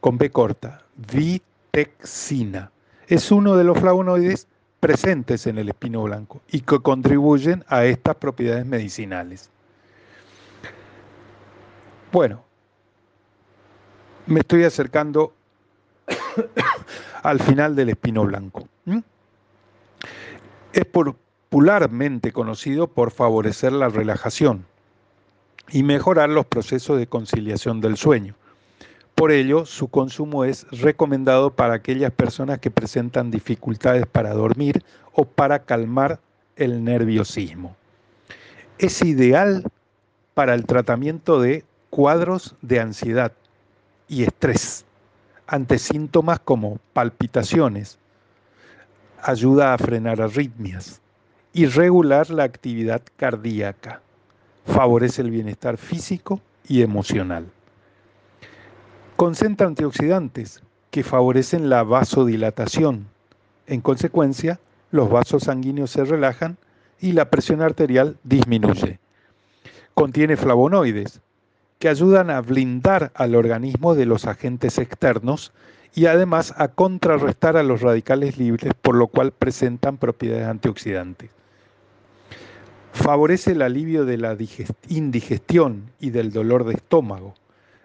con 0.00 0.18
B 0.18 0.30
corta, 0.30 0.82
vitexina. 1.12 2.70
Es 3.06 3.30
uno 3.30 3.56
de 3.56 3.64
los 3.64 3.78
flavonoides 3.78 4.46
presentes 4.80 5.46
en 5.46 5.58
el 5.58 5.68
espino 5.68 6.02
blanco 6.02 6.40
y 6.50 6.60
que 6.60 6.78
contribuyen 6.80 7.64
a 7.68 7.84
estas 7.84 8.16
propiedades 8.16 8.64
medicinales. 8.66 9.50
Bueno, 12.12 12.42
me 14.26 14.40
estoy 14.40 14.64
acercando 14.64 15.32
al 17.22 17.40
final 17.40 17.76
del 17.76 17.90
espino 17.90 18.24
blanco. 18.24 18.66
Es 20.72 20.84
popularmente 20.86 22.32
conocido 22.32 22.86
por 22.86 23.10
favorecer 23.10 23.72
la 23.72 23.88
relajación, 23.88 24.64
y 25.72 25.82
mejorar 25.82 26.28
los 26.28 26.46
procesos 26.46 26.98
de 26.98 27.06
conciliación 27.06 27.80
del 27.80 27.96
sueño. 27.96 28.34
Por 29.20 29.32
ello, 29.32 29.66
su 29.66 29.88
consumo 29.88 30.46
es 30.46 30.66
recomendado 30.70 31.50
para 31.50 31.74
aquellas 31.74 32.10
personas 32.10 32.58
que 32.58 32.70
presentan 32.70 33.30
dificultades 33.30 34.06
para 34.06 34.32
dormir 34.32 34.82
o 35.12 35.26
para 35.26 35.58
calmar 35.58 36.18
el 36.56 36.82
nerviosismo. 36.82 37.76
Es 38.78 39.02
ideal 39.02 39.64
para 40.32 40.54
el 40.54 40.64
tratamiento 40.64 41.38
de 41.38 41.66
cuadros 41.90 42.56
de 42.62 42.80
ansiedad 42.80 43.32
y 44.08 44.22
estrés 44.22 44.86
ante 45.46 45.78
síntomas 45.78 46.40
como 46.40 46.78
palpitaciones, 46.94 47.98
ayuda 49.20 49.74
a 49.74 49.78
frenar 49.78 50.22
arritmias 50.22 51.02
y 51.52 51.66
regular 51.66 52.30
la 52.30 52.44
actividad 52.44 53.02
cardíaca, 53.18 54.00
favorece 54.64 55.20
el 55.20 55.30
bienestar 55.30 55.76
físico 55.76 56.40
y 56.66 56.80
emocional. 56.80 57.52
Concentra 59.20 59.66
antioxidantes 59.66 60.62
que 60.90 61.04
favorecen 61.04 61.68
la 61.68 61.82
vasodilatación. 61.82 63.06
En 63.66 63.82
consecuencia, 63.82 64.60
los 64.92 65.10
vasos 65.10 65.42
sanguíneos 65.42 65.90
se 65.90 66.06
relajan 66.06 66.56
y 67.02 67.12
la 67.12 67.28
presión 67.28 67.60
arterial 67.60 68.16
disminuye. 68.24 68.98
Contiene 69.92 70.38
flavonoides 70.38 71.20
que 71.78 71.90
ayudan 71.90 72.30
a 72.30 72.40
blindar 72.40 73.12
al 73.14 73.34
organismo 73.34 73.94
de 73.94 74.06
los 74.06 74.24
agentes 74.24 74.78
externos 74.78 75.52
y 75.94 76.06
además 76.06 76.54
a 76.56 76.68
contrarrestar 76.68 77.58
a 77.58 77.62
los 77.62 77.82
radicales 77.82 78.38
libres, 78.38 78.72
por 78.80 78.94
lo 78.94 79.06
cual 79.08 79.32
presentan 79.32 79.98
propiedades 79.98 80.46
antioxidantes. 80.46 81.28
Favorece 82.94 83.52
el 83.52 83.60
alivio 83.60 84.06
de 84.06 84.16
la 84.16 84.34
indigestión 84.88 85.90
y 86.00 86.08
del 86.08 86.32
dolor 86.32 86.64
de 86.64 86.72
estómago. 86.72 87.34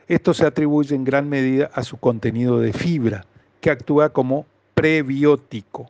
Esto 0.07 0.35
se 0.35 0.45
atribuye 0.45 0.95
en 0.95 1.03
gran 1.03 1.29
medida 1.29 1.71
a 1.73 1.83
su 1.83 1.97
contenido 1.97 2.59
de 2.59 2.73
fibra, 2.73 3.25
que 3.59 3.71
actúa 3.71 4.09
como 4.09 4.45
prebiótico. 4.75 5.89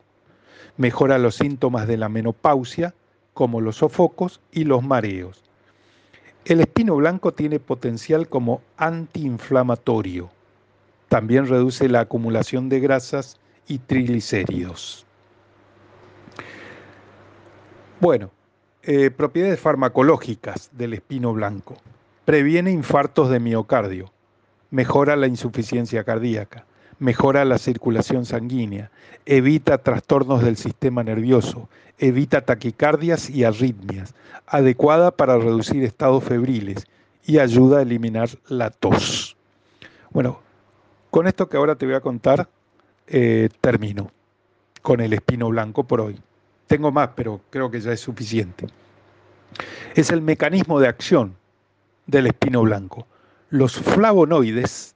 Mejora 0.78 1.18
los 1.18 1.34
síntomas 1.34 1.86
de 1.86 1.98
la 1.98 2.08
menopausia, 2.08 2.94
como 3.34 3.60
los 3.60 3.76
sofocos 3.76 4.40
y 4.52 4.64
los 4.64 4.82
mareos. 4.82 5.42
El 6.46 6.60
espino 6.60 6.96
blanco 6.96 7.34
tiene 7.34 7.60
potencial 7.60 8.28
como 8.28 8.62
antiinflamatorio. 8.78 10.30
También 11.08 11.46
reduce 11.46 11.88
la 11.88 12.00
acumulación 12.00 12.70
de 12.70 12.80
grasas 12.80 13.38
y 13.68 13.78
triglicéridos. 13.78 15.04
Bueno, 18.00 18.30
eh, 18.82 19.10
propiedades 19.10 19.60
farmacológicas 19.60 20.70
del 20.72 20.94
espino 20.94 21.34
blanco. 21.34 21.76
Previene 22.26 22.72
infartos 22.72 23.30
de 23.30 23.38
miocardio, 23.38 24.10
mejora 24.72 25.14
la 25.14 25.28
insuficiencia 25.28 26.02
cardíaca, 26.02 26.66
mejora 26.98 27.44
la 27.44 27.56
circulación 27.56 28.26
sanguínea, 28.26 28.90
evita 29.26 29.78
trastornos 29.78 30.42
del 30.42 30.56
sistema 30.56 31.04
nervioso, 31.04 31.68
evita 31.98 32.40
taquicardias 32.40 33.30
y 33.30 33.44
arritmias, 33.44 34.12
adecuada 34.44 35.12
para 35.12 35.38
reducir 35.38 35.84
estados 35.84 36.24
febriles 36.24 36.88
y 37.24 37.38
ayuda 37.38 37.78
a 37.78 37.82
eliminar 37.82 38.28
la 38.48 38.70
tos. 38.70 39.36
Bueno, 40.10 40.40
con 41.10 41.28
esto 41.28 41.48
que 41.48 41.58
ahora 41.58 41.76
te 41.76 41.86
voy 41.86 41.94
a 41.94 42.00
contar, 42.00 42.48
eh, 43.06 43.50
termino 43.60 44.10
con 44.82 45.00
el 45.00 45.12
espino 45.12 45.48
blanco 45.50 45.84
por 45.84 46.00
hoy. 46.00 46.18
Tengo 46.66 46.90
más, 46.90 47.10
pero 47.14 47.40
creo 47.50 47.70
que 47.70 47.80
ya 47.80 47.92
es 47.92 48.00
suficiente. 48.00 48.66
Es 49.94 50.10
el 50.10 50.22
mecanismo 50.22 50.80
de 50.80 50.88
acción 50.88 51.36
del 52.06 52.26
espino 52.26 52.62
blanco. 52.62 53.06
Los 53.50 53.76
flavonoides 53.76 54.94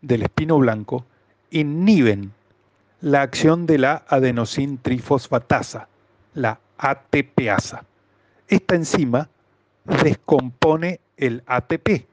del 0.00 0.22
espino 0.22 0.58
blanco 0.58 1.04
inhiben 1.50 2.32
la 3.00 3.22
acción 3.22 3.66
de 3.66 3.78
la 3.78 4.04
adenosin 4.08 4.78
trifosfatasa, 4.78 5.88
la 6.34 6.58
ATPasa. 6.78 7.84
Esta 8.48 8.74
enzima 8.74 9.28
descompone 10.02 11.00
el 11.16 11.42
ATP. 11.46 12.06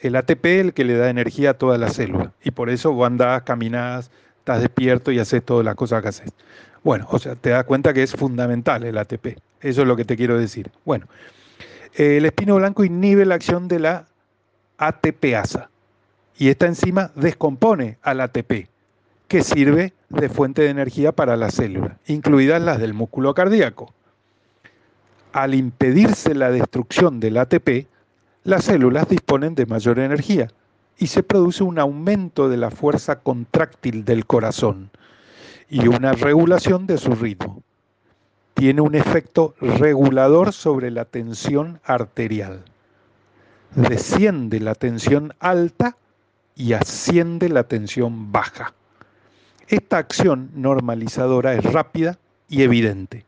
El 0.00 0.16
ATP 0.16 0.44
es 0.44 0.60
el 0.60 0.74
que 0.74 0.84
le 0.84 0.96
da 0.96 1.10
energía 1.10 1.50
a 1.50 1.54
toda 1.54 1.78
la 1.78 1.90
célula. 1.90 2.32
Y 2.42 2.50
por 2.50 2.70
eso 2.70 2.92
vos 2.92 3.06
andás, 3.06 3.42
caminás, 3.42 4.10
estás 4.38 4.60
despierto 4.60 5.10
y 5.10 5.18
haces 5.18 5.44
todas 5.44 5.64
las 5.64 5.74
cosas 5.74 6.02
que 6.02 6.08
haces. 6.08 6.32
Bueno, 6.84 7.06
o 7.10 7.18
sea, 7.18 7.34
te 7.34 7.50
das 7.50 7.64
cuenta 7.64 7.92
que 7.92 8.02
es 8.02 8.12
fundamental 8.12 8.84
el 8.84 8.96
ATP. 8.96 9.38
Eso 9.60 9.82
es 9.82 9.88
lo 9.88 9.96
que 9.96 10.04
te 10.04 10.16
quiero 10.16 10.38
decir. 10.38 10.70
Bueno, 10.84 11.06
el 11.98 12.26
espino 12.26 12.54
blanco 12.54 12.84
inhibe 12.84 13.26
la 13.26 13.34
acción 13.34 13.66
de 13.66 13.80
la 13.80 14.06
ATPasa 14.78 15.68
y 16.38 16.48
esta 16.48 16.66
enzima 16.66 17.10
descompone 17.16 17.98
al 18.02 18.20
ATP, 18.20 18.68
que 19.26 19.42
sirve 19.42 19.94
de 20.08 20.28
fuente 20.28 20.62
de 20.62 20.70
energía 20.70 21.10
para 21.10 21.36
la 21.36 21.50
célula, 21.50 21.98
incluidas 22.06 22.62
las 22.62 22.78
del 22.78 22.94
músculo 22.94 23.34
cardíaco. 23.34 23.92
Al 25.32 25.56
impedirse 25.56 26.36
la 26.36 26.52
destrucción 26.52 27.18
del 27.18 27.36
ATP, 27.36 27.88
las 28.44 28.66
células 28.66 29.08
disponen 29.08 29.56
de 29.56 29.66
mayor 29.66 29.98
energía 29.98 30.46
y 30.98 31.08
se 31.08 31.24
produce 31.24 31.64
un 31.64 31.80
aumento 31.80 32.48
de 32.48 32.58
la 32.58 32.70
fuerza 32.70 33.18
contráctil 33.18 34.04
del 34.04 34.24
corazón 34.24 34.90
y 35.68 35.88
una 35.88 36.12
regulación 36.12 36.86
de 36.86 36.96
su 36.96 37.16
ritmo. 37.16 37.57
Tiene 38.58 38.80
un 38.80 38.96
efecto 38.96 39.54
regulador 39.60 40.52
sobre 40.52 40.90
la 40.90 41.04
tensión 41.04 41.78
arterial. 41.84 42.64
Desciende 43.76 44.58
la 44.58 44.74
tensión 44.74 45.32
alta 45.38 45.96
y 46.56 46.72
asciende 46.72 47.50
la 47.50 47.62
tensión 47.62 48.32
baja. 48.32 48.74
Esta 49.68 49.98
acción 49.98 50.50
normalizadora 50.56 51.54
es 51.54 51.72
rápida 51.72 52.18
y 52.48 52.62
evidente, 52.62 53.24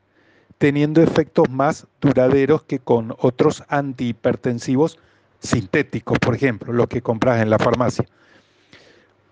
teniendo 0.58 1.00
efectos 1.00 1.48
más 1.48 1.86
duraderos 2.00 2.64
que 2.64 2.80
con 2.80 3.14
otros 3.20 3.62
antihipertensivos 3.68 4.98
sintéticos, 5.38 6.18
por 6.18 6.34
ejemplo, 6.34 6.72
los 6.72 6.88
que 6.88 7.02
compras 7.02 7.40
en 7.40 7.50
la 7.50 7.60
farmacia. 7.60 8.04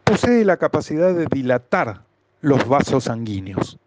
Posee 0.05 0.45
la 0.45 0.59
capacidad 0.59 1.13
de 1.13 1.27
dilatar 1.29 2.03
los 2.41 2.69
vasos 2.69 3.03
sanguíneos. 3.03 3.81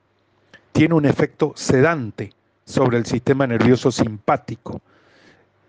Tiene 0.72 0.94
un 0.96 1.06
efecto 1.06 1.54
sedante 1.56 2.34
sobre 2.66 2.98
el 2.98 3.06
sistema 3.06 3.48
nervioso 3.48 3.92
simpático, 3.92 4.82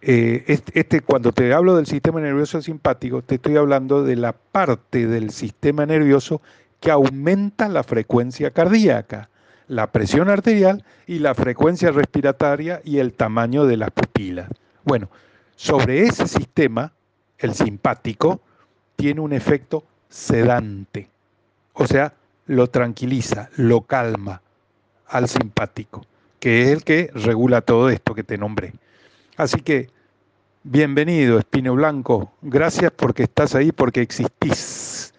eh, 0.04 0.60
este, 0.74 1.00
cuando 1.00 1.30
te 1.30 1.54
hablo 1.54 1.76
del 1.76 1.86
sistema 1.86 2.20
nervioso 2.20 2.60
simpático, 2.60 3.22
te 3.22 3.36
estoy 3.36 3.56
hablando 3.56 4.02
de 4.02 4.16
la 4.16 4.32
parte 4.32 5.06
del 5.06 5.30
sistema 5.30 5.86
nervioso 5.86 6.42
que 6.80 6.90
aumenta 6.90 7.68
la 7.68 7.84
frecuencia 7.84 8.50
cardíaca, 8.50 9.28
la 9.68 9.92
presión 9.92 10.28
arterial 10.28 10.84
y 11.06 11.20
la 11.20 11.36
frecuencia 11.36 11.92
respiratoria 11.92 12.82
y 12.84 12.98
el 12.98 13.12
tamaño 13.12 13.64
de 13.64 13.76
las 13.76 13.92
pupilas. 13.92 14.50
Bueno, 14.82 15.08
sobre 15.54 16.02
ese 16.02 16.26
sistema, 16.26 16.92
el 17.38 17.54
simpático, 17.54 18.40
tiene 18.96 19.20
un 19.20 19.32
efecto 19.32 19.84
sedante, 20.08 21.10
o 21.74 21.86
sea, 21.86 22.12
lo 22.46 22.68
tranquiliza, 22.70 23.50
lo 23.56 23.82
calma 23.82 24.42
al 25.12 25.28
simpático, 25.28 26.04
que 26.40 26.62
es 26.62 26.68
el 26.70 26.84
que 26.84 27.10
regula 27.14 27.60
todo 27.60 27.90
esto 27.90 28.14
que 28.14 28.24
te 28.24 28.38
nombré. 28.38 28.72
Así 29.36 29.60
que, 29.60 29.90
bienvenido, 30.62 31.38
Espino 31.38 31.74
Blanco. 31.74 32.32
Gracias 32.40 32.90
porque 32.96 33.24
estás 33.24 33.54
ahí, 33.54 33.72
porque 33.72 34.00
existís. 34.00 35.12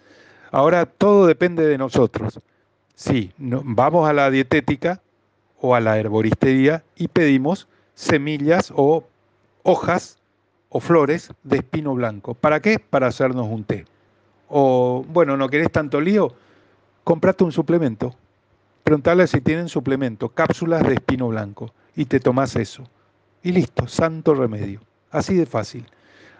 Ahora 0.51 0.87
todo 0.87 1.27
depende 1.27 1.67
de 1.67 1.77
nosotros. 1.77 2.39
Sí, 2.95 3.31
vamos 3.37 4.09
a 4.09 4.13
la 4.13 4.31
dietética 4.31 4.99
o 5.59 5.75
a 5.75 5.79
la 5.79 5.99
herboristería 5.99 6.83
y 6.95 7.07
pedimos 7.07 7.67
semillas 7.93 8.73
o 8.75 9.05
hojas 9.61 10.17
o 10.69 10.79
flores 10.79 11.31
de 11.43 11.57
espino 11.57 11.93
blanco. 11.93 12.33
¿Para 12.33 12.59
qué? 12.61 12.79
Para 12.79 13.07
hacernos 13.07 13.47
un 13.47 13.63
té. 13.63 13.85
O, 14.49 15.05
bueno, 15.07 15.37
no 15.37 15.49
querés 15.49 15.71
tanto 15.71 16.01
lío, 16.01 16.33
comprate 17.03 17.43
un 17.43 17.51
suplemento. 17.51 18.15
Preguntale 18.83 19.27
si 19.27 19.41
tienen 19.41 19.69
suplemento, 19.69 20.29
cápsulas 20.29 20.83
de 20.83 20.95
espino 20.95 21.29
blanco, 21.29 21.73
y 21.95 22.05
te 22.05 22.19
tomas 22.19 22.55
eso 22.55 22.83
y 23.43 23.51
listo, 23.51 23.87
santo 23.87 24.33
remedio. 24.33 24.79
Así 25.11 25.35
de 25.35 25.45
fácil. 25.45 25.85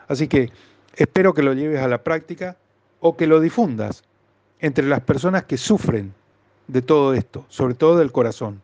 Así 0.08 0.28
que 0.28 0.50
espero 0.96 1.34
que 1.34 1.44
lo 1.44 1.54
lleves 1.54 1.82
a 1.82 1.88
la 1.88 2.04
práctica 2.04 2.58
o 3.02 3.16
que 3.16 3.28
lo 3.28 3.40
difundas 3.42 4.04
entre 4.60 4.88
las 4.88 5.02
personas 5.02 5.44
que 5.44 5.58
sufren 5.58 6.14
de 6.68 6.82
todo 6.82 7.14
esto, 7.14 7.46
sobre 7.50 7.76
todo 7.76 7.98
del 7.98 8.14
corazón, 8.14 8.62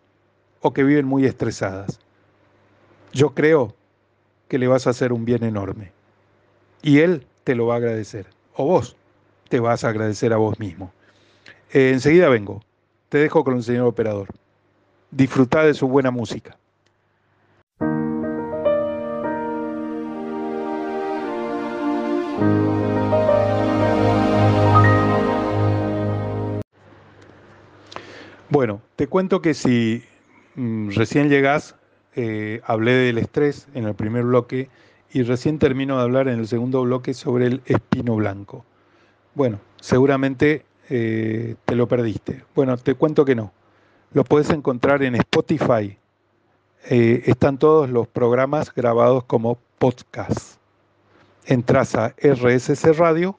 o 0.62 0.74
que 0.74 0.84
viven 0.84 1.06
muy 1.06 1.26
estresadas. 1.26 2.00
Yo 3.12 3.36
creo 3.36 3.76
que 4.48 4.58
le 4.58 4.68
vas 4.68 4.88
a 4.88 4.92
hacer 4.92 5.12
un 5.12 5.26
bien 5.26 5.44
enorme. 5.44 5.92
Y 6.82 7.00
él 7.00 7.28
te 7.44 7.56
lo 7.56 7.68
va 7.68 7.76
a 7.76 7.78
agradecer. 7.78 8.28
O 8.56 8.66
vos 8.66 8.96
te 9.50 9.60
vas 9.60 9.84
a 9.84 9.90
agradecer 9.90 10.32
a 10.32 10.38
vos 10.38 10.60
mismo. 10.60 10.94
Eh, 11.72 11.92
enseguida 11.94 12.30
vengo. 12.30 12.62
Te 13.10 13.18
dejo 13.18 13.44
con 13.44 13.58
el 13.58 13.64
señor 13.64 13.88
operador. 13.88 14.28
Disfruta 15.10 15.64
de 15.64 15.74
su 15.74 15.88
buena 15.88 16.12
música. 16.12 16.56
Bueno, 28.52 28.82
te 28.96 29.08
cuento 29.08 29.42
que 29.42 29.56
si 29.56 30.04
mm, 30.56 30.90
recién 30.92 31.30
llegás, 31.30 31.76
eh, 32.16 32.62
hablé 32.66 32.94
del 32.94 33.18
estrés 33.18 33.68
en 33.74 33.86
el 33.86 33.96
primer 33.96 34.24
bloque 34.24 34.70
y 35.12 35.24
recién 35.24 35.58
termino 35.58 35.98
de 35.98 36.04
hablar 36.04 36.28
en 36.28 36.40
el 36.40 36.48
segundo 36.48 36.84
bloque 36.84 37.16
sobre 37.16 37.48
el 37.48 37.62
espino 37.66 38.16
blanco. 38.16 38.66
Bueno, 39.34 39.60
seguramente 39.80 40.66
eh, 40.90 41.56
te 41.66 41.76
lo 41.76 41.88
perdiste. 41.88 42.44
Bueno, 42.56 42.78
te 42.78 42.96
cuento 42.96 43.24
que 43.26 43.36
no. 43.36 43.52
Lo 44.12 44.24
puedes 44.24 44.50
encontrar 44.50 45.04
en 45.04 45.16
Spotify. 45.16 45.98
Eh, 46.90 47.24
están 47.26 47.58
todos 47.58 47.90
los 47.90 48.08
programas 48.08 48.74
grabados 48.74 49.24
como 49.26 49.60
podcast. 49.78 50.58
Entras 51.46 51.96
a 51.96 52.16
RSC 52.18 52.94
Radio, 52.98 53.38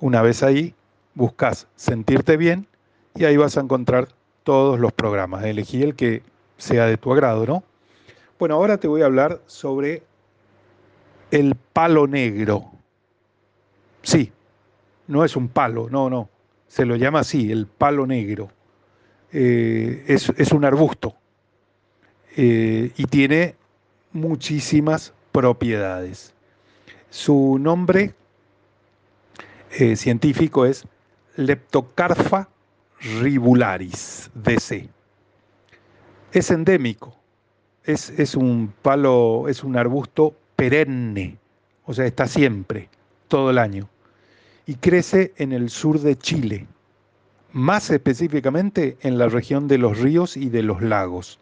una 0.00 0.22
vez 0.22 0.42
ahí, 0.42 0.74
buscas 1.14 1.66
sentirte 1.76 2.36
bien 2.36 2.66
y 3.14 3.24
ahí 3.24 3.36
vas 3.36 3.56
a 3.56 3.60
encontrar 3.60 4.08
todos 4.42 4.78
los 4.78 4.92
programas. 4.92 5.44
Elegí 5.44 5.82
el 5.82 5.94
que 5.94 6.22
sea 6.58 6.86
de 6.86 6.96
tu 6.96 7.12
agrado, 7.12 7.46
¿no? 7.46 7.64
Bueno, 8.38 8.56
ahora 8.56 8.78
te 8.78 8.88
voy 8.88 9.02
a 9.02 9.06
hablar 9.06 9.40
sobre 9.46 10.02
el 11.30 11.54
palo 11.72 12.06
negro. 12.06 12.70
Sí, 14.02 14.32
no 15.06 15.24
es 15.24 15.36
un 15.36 15.48
palo, 15.48 15.88
no, 15.90 16.10
no. 16.10 16.28
Se 16.74 16.84
lo 16.84 16.96
llama 16.96 17.20
así, 17.20 17.52
el 17.52 17.68
palo 17.68 18.04
negro. 18.04 18.50
Eh, 19.30 20.06
es, 20.08 20.50
un 20.50 20.64
arbusto 20.64 21.14
eh, 22.36 22.90
y 22.96 23.04
tiene 23.04 23.54
muchísimas 24.10 25.14
propiedades. 25.30 26.34
Su 27.10 27.58
nombre 27.60 28.12
eh, 29.78 29.94
científico 29.94 30.66
es 30.66 30.84
Leptocarfa 31.36 32.48
ribularis, 33.20 34.32
DC. 34.34 34.88
Es 36.32 36.50
endémico, 36.50 37.14
es, 37.84 38.10
es 38.10 38.34
un 38.34 38.74
palo, 38.82 39.48
es 39.48 39.62
un 39.62 39.76
arbusto 39.76 40.34
perenne, 40.56 41.38
o 41.84 41.94
sea, 41.94 42.04
está 42.04 42.26
siempre, 42.26 42.88
todo 43.28 43.50
el 43.50 43.58
año, 43.58 43.88
y 44.66 44.76
crece 44.76 45.32
en 45.36 45.52
el 45.52 45.70
sur 45.70 46.00
de 46.00 46.16
Chile, 46.16 46.66
más 47.52 47.90
específicamente 47.90 48.96
en 49.00 49.18
la 49.18 49.28
región 49.28 49.68
de 49.68 49.78
los 49.78 49.98
ríos 49.98 50.36
y 50.36 50.48
de 50.48 50.62
los 50.62 50.82
lagos, 50.82 51.38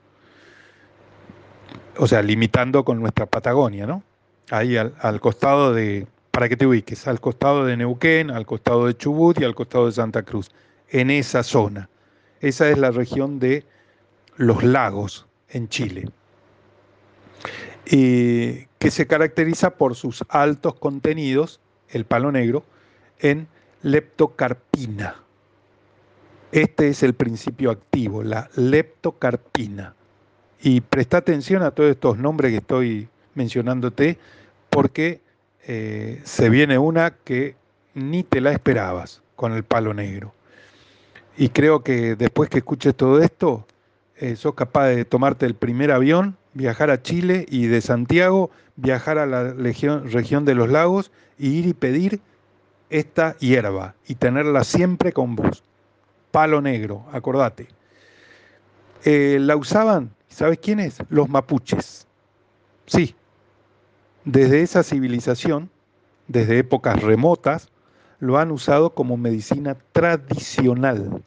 o 1.96 2.06
sea, 2.06 2.22
limitando 2.22 2.84
con 2.84 3.00
nuestra 3.00 3.26
Patagonia, 3.26 3.86
¿no? 3.86 4.02
Ahí 4.50 4.76
al, 4.76 5.20
costado 5.20 5.72
de, 5.72 6.06
para 6.30 6.48
que 6.48 6.56
te 6.56 6.66
ubiques, 6.66 7.06
al 7.06 7.20
costado 7.20 7.64
de 7.64 7.76
Neuquén, 7.76 8.30
al 8.30 8.44
costado 8.44 8.86
de 8.86 8.96
Chubut 8.96 9.40
y 9.40 9.44
al 9.44 9.54
costado 9.54 9.86
de 9.86 9.92
Santa 9.92 10.22
Cruz, 10.22 10.50
en 10.90 11.10
esa 11.10 11.42
zona. 11.42 11.88
Esa 12.40 12.68
es 12.68 12.76
la 12.76 12.90
región 12.90 13.38
de 13.38 13.64
los 14.36 14.62
lagos 14.64 15.26
en 15.48 15.68
Chile 15.68 16.10
y 17.86 18.66
que 18.78 18.90
se 18.90 19.06
caracteriza 19.06 19.70
por 19.70 19.94
sus 19.94 20.24
altos 20.28 20.74
contenidos, 20.74 21.60
el 21.88 22.04
palo 22.04 22.32
negro, 22.32 22.64
en 23.22 23.48
leptocarpina. 23.82 25.16
Este 26.50 26.88
es 26.88 27.02
el 27.02 27.14
principio 27.14 27.70
activo, 27.70 28.22
la 28.22 28.50
leptocarpina. 28.56 29.94
Y 30.60 30.82
presta 30.82 31.16
atención 31.16 31.62
a 31.62 31.70
todos 31.70 31.90
estos 31.90 32.18
nombres 32.18 32.50
que 32.50 32.58
estoy 32.58 33.08
mencionándote, 33.34 34.18
porque 34.68 35.20
eh, 35.66 36.20
se 36.24 36.50
viene 36.50 36.76
una 36.76 37.12
que 37.12 37.56
ni 37.94 38.22
te 38.22 38.40
la 38.40 38.52
esperabas 38.52 39.22
con 39.34 39.52
el 39.54 39.64
palo 39.64 39.94
negro. 39.94 40.34
Y 41.36 41.48
creo 41.48 41.82
que 41.82 42.16
después 42.16 42.50
que 42.50 42.58
escuches 42.58 42.94
todo 42.94 43.22
esto, 43.22 43.66
eh, 44.16 44.36
sos 44.36 44.54
capaz 44.54 44.88
de 44.88 45.04
tomarte 45.04 45.46
el 45.46 45.54
primer 45.54 45.90
avión 45.90 46.36
viajar 46.54 46.90
a 46.90 47.02
Chile 47.02 47.46
y 47.48 47.66
de 47.66 47.80
Santiago 47.80 48.50
viajar 48.76 49.18
a 49.18 49.26
la 49.26 49.52
región 49.52 50.44
de 50.44 50.54
los 50.54 50.68
lagos 50.68 51.10
y 51.38 51.48
ir 51.48 51.66
y 51.66 51.74
pedir 51.74 52.20
esta 52.92 53.36
hierba 53.38 53.94
y 54.06 54.14
tenerla 54.14 54.64
siempre 54.64 55.12
con 55.12 55.34
vos. 55.34 55.64
Palo 56.30 56.60
negro, 56.60 57.04
acordate. 57.12 57.68
Eh, 59.04 59.38
la 59.40 59.56
usaban, 59.56 60.10
¿sabes 60.28 60.58
quiénes? 60.58 60.98
Los 61.08 61.28
mapuches. 61.28 62.06
Sí, 62.86 63.14
desde 64.24 64.62
esa 64.62 64.82
civilización, 64.82 65.70
desde 66.28 66.58
épocas 66.58 67.02
remotas, 67.02 67.68
lo 68.20 68.38
han 68.38 68.52
usado 68.52 68.90
como 68.90 69.16
medicina 69.16 69.76
tradicional. 69.92 71.22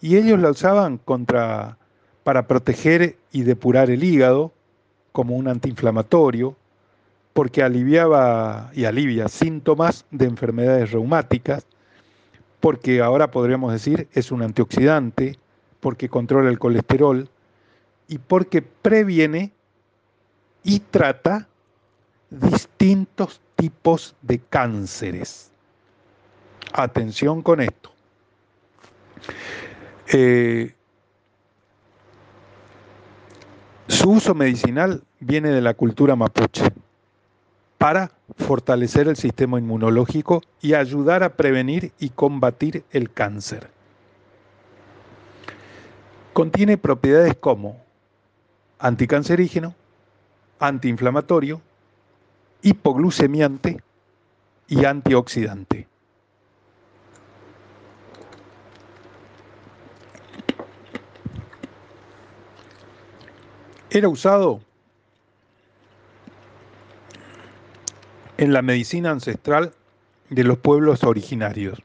Y 0.00 0.16
ellos 0.16 0.40
la 0.40 0.50
usaban 0.50 0.98
contra 0.98 1.78
para 2.24 2.46
proteger 2.46 3.16
y 3.32 3.42
depurar 3.42 3.90
el 3.90 4.04
hígado 4.04 4.52
como 5.12 5.36
un 5.36 5.48
antiinflamatorio, 5.48 6.56
porque 7.38 7.62
aliviaba 7.62 8.68
y 8.74 8.84
alivia 8.84 9.28
síntomas 9.28 10.04
de 10.10 10.24
enfermedades 10.24 10.90
reumáticas, 10.90 11.64
porque 12.58 13.00
ahora 13.00 13.30
podríamos 13.30 13.72
decir 13.72 14.08
es 14.12 14.32
un 14.32 14.42
antioxidante, 14.42 15.38
porque 15.78 16.08
controla 16.08 16.50
el 16.50 16.58
colesterol 16.58 17.30
y 18.08 18.18
porque 18.18 18.60
previene 18.60 19.52
y 20.64 20.80
trata 20.80 21.46
distintos 22.28 23.40
tipos 23.54 24.16
de 24.20 24.40
cánceres. 24.40 25.52
Atención 26.72 27.42
con 27.42 27.60
esto. 27.60 27.92
Eh, 30.12 30.74
Su 33.86 34.10
uso 34.10 34.34
medicinal 34.34 35.04
viene 35.20 35.50
de 35.50 35.62
la 35.62 35.74
cultura 35.74 36.16
mapuche 36.16 36.64
para 37.78 38.10
fortalecer 38.36 39.08
el 39.08 39.16
sistema 39.16 39.58
inmunológico 39.58 40.42
y 40.60 40.74
ayudar 40.74 41.22
a 41.22 41.30
prevenir 41.30 41.92
y 41.98 42.10
combatir 42.10 42.84
el 42.90 43.10
cáncer. 43.12 43.70
Contiene 46.32 46.76
propiedades 46.76 47.34
como 47.36 47.80
anticancerígeno, 48.78 49.74
antiinflamatorio, 50.58 51.60
hipoglucemiante 52.62 53.80
y 54.66 54.84
antioxidante. 54.84 55.88
era 63.90 64.08
usado 64.08 64.60
en 68.38 68.52
la 68.52 68.62
medicina 68.62 69.10
ancestral 69.10 69.74
de 70.30 70.44
los 70.44 70.58
pueblos 70.58 71.04
originarios 71.04 71.82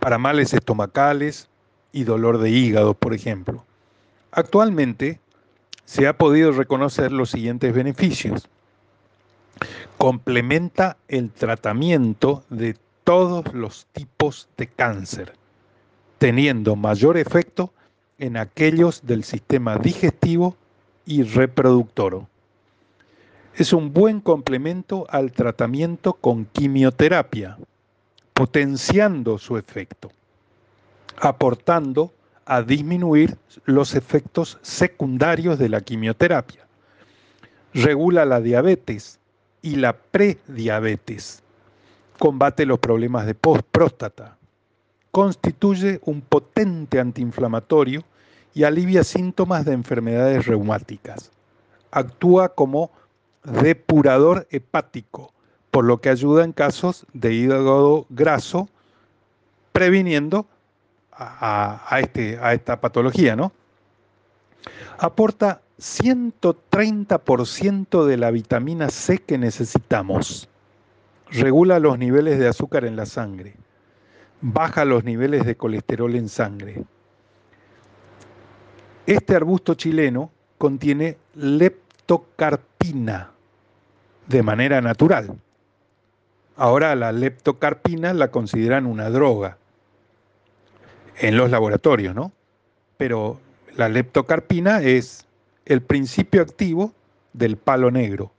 para 0.00 0.18
males 0.18 0.52
estomacales 0.54 1.48
y 1.92 2.04
dolor 2.04 2.38
de 2.38 2.50
hígado, 2.50 2.94
por 2.94 3.12
ejemplo. 3.12 3.64
Actualmente 4.30 5.20
se 5.84 6.06
ha 6.06 6.16
podido 6.16 6.52
reconocer 6.52 7.12
los 7.12 7.30
siguientes 7.30 7.74
beneficios. 7.74 8.48
Complementa 9.96 10.96
el 11.08 11.30
tratamiento 11.30 12.44
de 12.50 12.76
todos 13.04 13.52
los 13.52 13.86
tipos 13.92 14.48
de 14.56 14.68
cáncer, 14.68 15.32
teniendo 16.18 16.76
mayor 16.76 17.16
efecto 17.16 17.72
en 18.18 18.36
aquellos 18.36 19.06
del 19.06 19.24
sistema 19.24 19.76
digestivo 19.76 20.56
y 21.04 21.22
reproductor. 21.24 22.26
Es 23.56 23.72
un 23.72 23.94
buen 23.94 24.20
complemento 24.20 25.06
al 25.08 25.32
tratamiento 25.32 26.12
con 26.12 26.44
quimioterapia, 26.44 27.56
potenciando 28.34 29.38
su 29.38 29.56
efecto, 29.56 30.12
aportando 31.16 32.12
a 32.44 32.60
disminuir 32.60 33.38
los 33.64 33.94
efectos 33.94 34.58
secundarios 34.60 35.58
de 35.58 35.70
la 35.70 35.80
quimioterapia. 35.80 36.66
Regula 37.72 38.26
la 38.26 38.42
diabetes 38.42 39.18
y 39.62 39.76
la 39.76 39.94
prediabetes. 39.94 41.42
Combate 42.18 42.66
los 42.66 42.78
problemas 42.78 43.24
de 43.24 43.34
próstata, 43.34 44.36
constituye 45.10 45.98
un 46.04 46.20
potente 46.20 47.00
antiinflamatorio 47.00 48.04
y 48.52 48.64
alivia 48.64 49.02
síntomas 49.02 49.64
de 49.64 49.72
enfermedades 49.72 50.44
reumáticas. 50.44 51.30
Actúa 51.90 52.50
como 52.50 52.90
depurador 53.46 54.46
hepático, 54.50 55.32
por 55.70 55.84
lo 55.84 56.00
que 56.00 56.08
ayuda 56.10 56.44
en 56.44 56.52
casos 56.52 57.06
de 57.12 57.32
hígado 57.32 58.06
graso, 58.10 58.68
previniendo 59.72 60.46
a, 61.12 61.98
este, 62.00 62.38
esta 62.52 62.80
patología, 62.80 63.36
¿no? 63.36 63.52
Aporta 64.98 65.62
130% 65.78 68.04
de 68.04 68.16
la 68.16 68.30
vitamina 68.30 68.88
C 68.90 69.18
que 69.18 69.38
necesitamos. 69.38 70.48
Regula 71.30 71.78
los 71.78 71.98
niveles 71.98 72.38
de 72.38 72.48
azúcar 72.48 72.84
en 72.84 72.96
la 72.96 73.06
sangre 73.06 73.56
baja 74.40 74.84
los 74.84 75.04
niveles 75.04 75.44
de 75.44 75.56
colesterol 75.56 76.14
en 76.14 76.28
sangre. 76.28 76.84
Este 79.06 79.36
arbusto 79.36 79.74
chileno 79.74 80.30
contiene 80.58 81.16
leptocarpina 81.34 83.32
de 84.26 84.42
manera 84.42 84.80
natural. 84.80 85.36
Ahora 86.56 86.94
la 86.94 87.12
leptocarpina 87.12 88.14
la 88.14 88.30
consideran 88.30 88.86
una 88.86 89.10
droga 89.10 89.58
en 91.18 91.36
los 91.36 91.50
laboratorios, 91.50 92.14
¿no? 92.14 92.32
Pero 92.96 93.40
la 93.76 93.88
leptocarpina 93.88 94.80
es 94.82 95.26
el 95.64 95.82
principio 95.82 96.42
activo 96.42 96.92
del 97.32 97.56
palo 97.56 97.90
negro. 97.90 98.32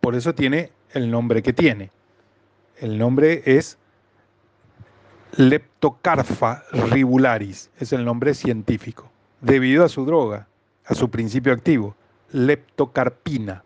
Por 0.00 0.14
eso 0.14 0.34
tiene 0.34 0.70
el 0.92 1.10
nombre 1.10 1.42
que 1.42 1.52
tiene. 1.52 1.90
El 2.78 2.98
nombre 2.98 3.42
es 3.46 3.78
Leptocarfa 5.36 6.62
ribularis, 6.72 7.70
es 7.78 7.94
el 7.94 8.04
nombre 8.04 8.34
científico, 8.34 9.10
debido 9.40 9.82
a 9.82 9.88
su 9.88 10.04
droga, 10.04 10.46
a 10.84 10.94
su 10.94 11.08
principio 11.10 11.54
activo, 11.54 11.96
leptocarpina. 12.32 13.64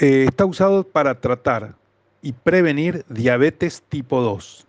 Eh, 0.00 0.26
está 0.28 0.44
usado 0.46 0.84
para 0.84 1.20
tratar 1.20 1.74
y 2.22 2.32
prevenir 2.32 3.04
diabetes 3.08 3.82
tipo 3.88 4.20
2, 4.20 4.64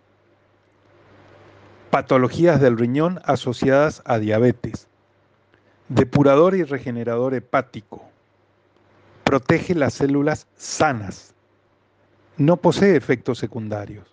patologías 1.88 2.60
del 2.60 2.76
riñón 2.76 3.20
asociadas 3.22 4.02
a 4.06 4.18
diabetes, 4.18 4.88
depurador 5.88 6.56
y 6.56 6.64
regenerador 6.64 7.34
hepático, 7.34 8.02
protege 9.22 9.76
las 9.76 9.94
células 9.94 10.48
sanas, 10.56 11.32
no 12.36 12.56
posee 12.56 12.96
efectos 12.96 13.38
secundarios. 13.38 14.08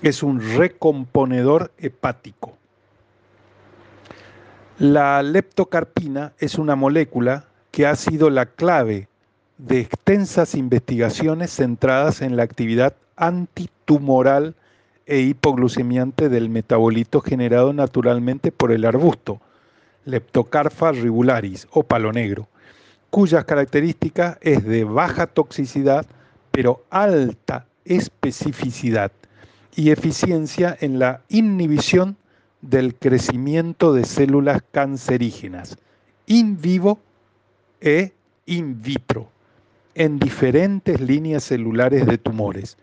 Es 0.00 0.22
un 0.22 0.40
recomponedor 0.56 1.72
hepático. 1.76 2.57
La 4.78 5.24
leptocarpina 5.24 6.34
es 6.38 6.56
una 6.56 6.76
molécula 6.76 7.46
que 7.72 7.84
ha 7.88 7.96
sido 7.96 8.30
la 8.30 8.46
clave 8.46 9.08
de 9.56 9.80
extensas 9.80 10.54
investigaciones 10.54 11.50
centradas 11.50 12.22
en 12.22 12.36
la 12.36 12.44
actividad 12.44 12.94
antitumoral 13.16 14.54
e 15.04 15.18
hipoglucemiante 15.18 16.28
del 16.28 16.48
metabolito 16.48 17.20
generado 17.20 17.72
naturalmente 17.72 18.52
por 18.52 18.70
el 18.70 18.84
arbusto, 18.84 19.40
Leptocarfa 20.04 20.92
ribularis 20.92 21.66
o 21.72 21.82
palo 21.82 22.12
negro, 22.12 22.46
cuyas 23.10 23.44
características 23.46 24.38
es 24.42 24.62
de 24.62 24.84
baja 24.84 25.26
toxicidad 25.26 26.06
pero 26.52 26.84
alta 26.90 27.66
especificidad 27.84 29.10
y 29.74 29.90
eficiencia 29.90 30.76
en 30.80 31.00
la 31.00 31.22
inhibición 31.28 32.16
del 32.60 32.94
crecimiento 32.94 33.92
de 33.92 34.04
células 34.04 34.62
cancerígenas 34.72 35.78
in 36.26 36.60
vivo 36.60 37.00
e 37.80 38.12
in 38.46 38.82
vitro 38.82 39.30
en 39.94 40.18
diferentes 40.18 41.00
líneas 41.00 41.44
celulares 41.44 42.06
de 42.06 42.18
tumores. 42.18 42.76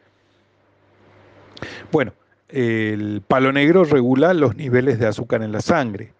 Bueno, 1.92 2.14
el 2.50 3.22
palo 3.28 3.52
negro 3.52 3.84
regula 3.86 4.34
los 4.34 4.56
niveles 4.56 5.00
de 5.00 5.08
azúcar 5.08 5.42
en 5.42 5.52
la 5.52 5.62
sangre, 5.62 6.14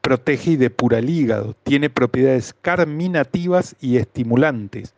protege 0.00 0.52
y 0.52 0.56
depura 0.56 0.98
el 0.98 1.10
hígado, 1.10 1.54
tiene 1.62 1.90
propiedades 1.90 2.54
carminativas 2.60 3.76
y 3.80 3.96
estimulantes, 3.96 4.94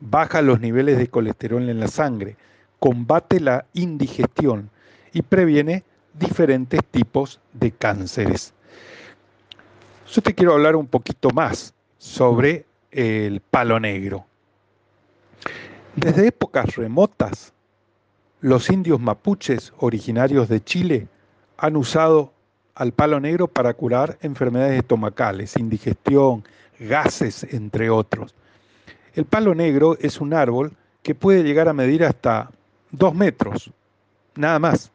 baja 0.00 0.42
los 0.42 0.60
niveles 0.60 0.98
de 0.98 1.08
colesterol 1.08 1.68
en 1.68 1.80
la 1.80 1.88
sangre, 1.88 2.36
combate 2.78 3.40
la 3.40 3.66
indigestión 3.74 4.70
y 5.12 5.22
previene 5.22 5.84
diferentes 6.14 6.80
tipos 6.90 7.40
de 7.52 7.70
cánceres. 7.70 8.52
Yo 10.10 10.22
te 10.22 10.34
quiero 10.34 10.54
hablar 10.54 10.76
un 10.76 10.86
poquito 10.86 11.30
más 11.30 11.72
sobre 11.98 12.66
el 12.90 13.40
palo 13.40 13.78
negro. 13.78 14.26
Desde 15.94 16.28
épocas 16.28 16.76
remotas, 16.76 17.52
los 18.40 18.70
indios 18.70 19.00
mapuches 19.00 19.72
originarios 19.78 20.48
de 20.48 20.62
Chile 20.62 21.08
han 21.58 21.76
usado 21.76 22.32
al 22.74 22.92
palo 22.92 23.20
negro 23.20 23.46
para 23.46 23.74
curar 23.74 24.18
enfermedades 24.22 24.78
estomacales, 24.78 25.56
indigestión, 25.56 26.44
gases, 26.78 27.44
entre 27.52 27.90
otros. 27.90 28.34
El 29.14 29.26
palo 29.26 29.54
negro 29.54 29.98
es 30.00 30.20
un 30.20 30.32
árbol 30.32 30.72
que 31.02 31.14
puede 31.14 31.42
llegar 31.42 31.68
a 31.68 31.72
medir 31.72 32.04
hasta 32.04 32.50
dos 32.90 33.14
metros, 33.14 33.70
nada 34.34 34.58
más. 34.58 34.90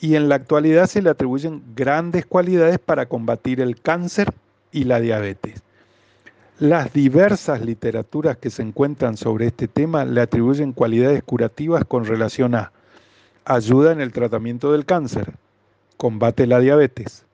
Y 0.00 0.14
en 0.14 0.28
la 0.28 0.36
actualidad 0.36 0.86
se 0.86 1.02
le 1.02 1.10
atribuyen 1.10 1.62
grandes 1.74 2.24
cualidades 2.24 2.78
para 2.78 3.06
combatir 3.06 3.60
el 3.60 3.80
cáncer 3.80 4.32
y 4.70 4.84
la 4.84 5.00
diabetes. 5.00 5.62
Las 6.60 6.92
diversas 6.92 7.60
literaturas 7.60 8.36
que 8.36 8.50
se 8.50 8.62
encuentran 8.62 9.16
sobre 9.16 9.46
este 9.46 9.68
tema 9.68 10.04
le 10.04 10.20
atribuyen 10.20 10.72
cualidades 10.72 11.22
curativas 11.22 11.84
con 11.84 12.04
relación 12.04 12.54
a 12.54 12.72
ayuda 13.44 13.92
en 13.92 14.00
el 14.00 14.12
tratamiento 14.12 14.72
del 14.72 14.84
cáncer, 14.84 15.34
combate 15.96 16.46
la 16.46 16.60
diabetes, 16.60 17.24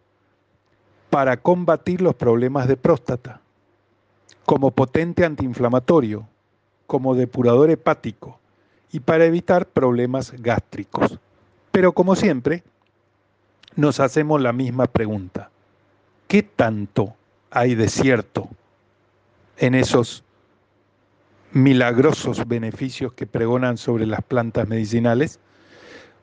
para 1.11 1.37
combatir 1.37 2.01
los 2.01 2.15
problemas 2.15 2.69
de 2.69 2.77
próstata, 2.77 3.41
como 4.45 4.71
potente 4.71 5.25
antiinflamatorio, 5.25 6.29
como 6.87 7.15
depurador 7.15 7.71
hepático, 7.71 8.39
y 8.93 9.01
para 9.01 9.25
evitar 9.25 9.67
problemas 9.67 10.33
gástricos. 10.41 11.19
Pero 11.75 11.91
como 11.91 12.15
siempre, 12.15 12.63
nos 13.75 13.99
hacemos 13.99 14.41
la 14.41 14.53
misma 14.53 14.87
pregunta. 14.87 15.51
¿Qué 16.29 16.45
tanto 16.45 17.17
hay 17.51 17.75
de 17.75 17.89
cierto 17.89 18.49
en 19.57 19.75
esos 19.75 20.23
milagrosos 21.51 22.47
beneficios 22.47 23.13
que 23.15 23.27
pregonan 23.27 23.77
sobre 23.77 24.07
las 24.07 24.23
plantas 24.23 24.69
medicinales? 24.69 25.41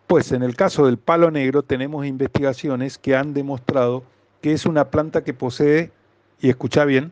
Pues 0.07 0.31
en 0.31 0.41
el 0.41 0.55
caso 0.55 0.85
del 0.85 0.97
palo 0.97 1.31
negro 1.31 1.63
tenemos 1.63 2.05
investigaciones 2.05 2.97
que 2.97 3.17
han 3.17 3.33
demostrado 3.33 4.05
que 4.39 4.53
es 4.53 4.65
una 4.65 4.89
planta 4.89 5.25
que 5.25 5.33
posee, 5.33 5.91
y 6.39 6.47
escucha 6.47 6.85
bien, 6.85 7.11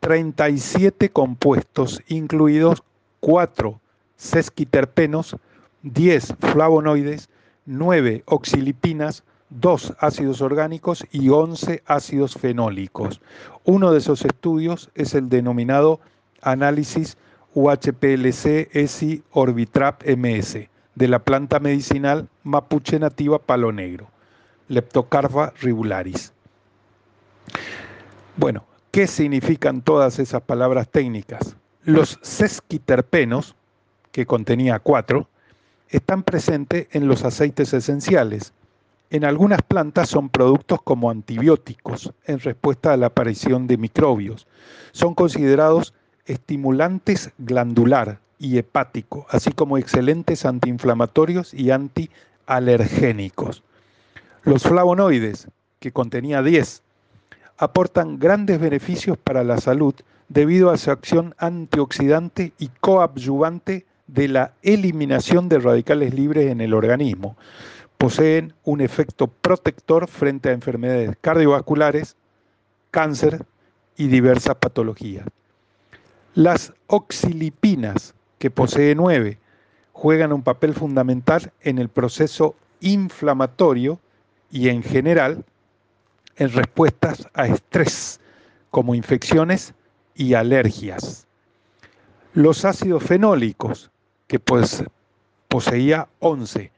37 0.00 1.10
compuestos, 1.10 2.02
incluidos 2.08 2.82
4 3.20 3.80
sesquiterpenos, 4.16 5.36
10 5.82 6.34
flavonoides, 6.40 7.28
9 7.66 8.22
oxilipinas, 8.26 9.24
2 9.50 9.94
ácidos 9.98 10.40
orgánicos 10.40 11.04
y 11.10 11.28
11 11.28 11.82
ácidos 11.86 12.34
fenólicos. 12.34 13.20
Uno 13.64 13.92
de 13.92 13.98
esos 13.98 14.24
estudios 14.24 14.90
es 14.94 15.14
el 15.14 15.28
denominado 15.28 16.00
análisis 16.40 17.16
UHPLC-ESI 17.54 19.22
Orbitrap 19.30 20.02
MS 20.06 20.68
de 20.94 21.08
la 21.08 21.18
planta 21.18 21.60
medicinal 21.60 22.28
mapuche 22.42 22.98
nativa 22.98 23.38
palo 23.38 23.72
negro, 23.72 24.08
Leptocarva 24.68 25.52
ribularis. 25.60 26.32
Bueno, 28.36 28.64
¿qué 28.90 29.06
significan 29.06 29.82
todas 29.82 30.18
esas 30.18 30.42
palabras 30.42 30.88
técnicas? 30.88 31.56
Los 31.84 32.18
sesquiterpenos 32.22 33.54
que 34.12 34.26
contenía 34.26 34.78
cuatro, 34.78 35.28
están 35.92 36.22
presentes 36.22 36.88
en 36.92 37.06
los 37.06 37.22
aceites 37.22 37.72
esenciales. 37.74 38.52
En 39.10 39.24
algunas 39.26 39.60
plantas 39.60 40.08
son 40.08 40.30
productos 40.30 40.80
como 40.82 41.10
antibióticos 41.10 42.12
en 42.24 42.40
respuesta 42.40 42.94
a 42.94 42.96
la 42.96 43.08
aparición 43.08 43.66
de 43.66 43.76
microbios. 43.76 44.46
Son 44.92 45.14
considerados 45.14 45.92
estimulantes 46.24 47.30
glandular 47.36 48.20
y 48.38 48.56
hepático, 48.56 49.26
así 49.28 49.52
como 49.52 49.76
excelentes 49.76 50.46
antiinflamatorios 50.46 51.52
y 51.52 51.70
antialergénicos. 51.70 53.62
Los 54.44 54.62
flavonoides, 54.62 55.48
que 55.78 55.92
contenía 55.92 56.42
10, 56.42 56.82
aportan 57.58 58.18
grandes 58.18 58.58
beneficios 58.58 59.18
para 59.18 59.44
la 59.44 59.58
salud 59.58 59.94
debido 60.30 60.70
a 60.70 60.78
su 60.78 60.90
acción 60.90 61.34
antioxidante 61.36 62.54
y 62.58 62.68
coadyuvante 62.80 63.84
de 64.12 64.28
la 64.28 64.52
eliminación 64.62 65.48
de 65.48 65.58
radicales 65.58 66.12
libres 66.12 66.50
en 66.50 66.60
el 66.60 66.74
organismo. 66.74 67.36
Poseen 67.96 68.52
un 68.64 68.80
efecto 68.80 69.26
protector 69.26 70.06
frente 70.06 70.50
a 70.50 70.52
enfermedades 70.52 71.16
cardiovasculares, 71.20 72.16
cáncer 72.90 73.46
y 73.96 74.08
diversas 74.08 74.56
patologías. 74.56 75.24
Las 76.34 76.72
oxilipinas, 76.88 78.14
que 78.38 78.50
posee 78.50 78.94
nueve, 78.94 79.38
juegan 79.92 80.32
un 80.32 80.42
papel 80.42 80.74
fundamental 80.74 81.52
en 81.62 81.78
el 81.78 81.88
proceso 81.88 82.54
inflamatorio 82.80 83.98
y 84.50 84.68
en 84.68 84.82
general 84.82 85.44
en 86.36 86.52
respuestas 86.52 87.28
a 87.34 87.46
estrés, 87.46 88.20
como 88.70 88.94
infecciones 88.94 89.74
y 90.14 90.34
alergias. 90.34 91.26
Los 92.34 92.64
ácidos 92.64 93.02
fenólicos, 93.04 93.91
que 94.32 94.40
pues, 94.40 94.82
poseía 95.46 96.08
11. 96.20 96.72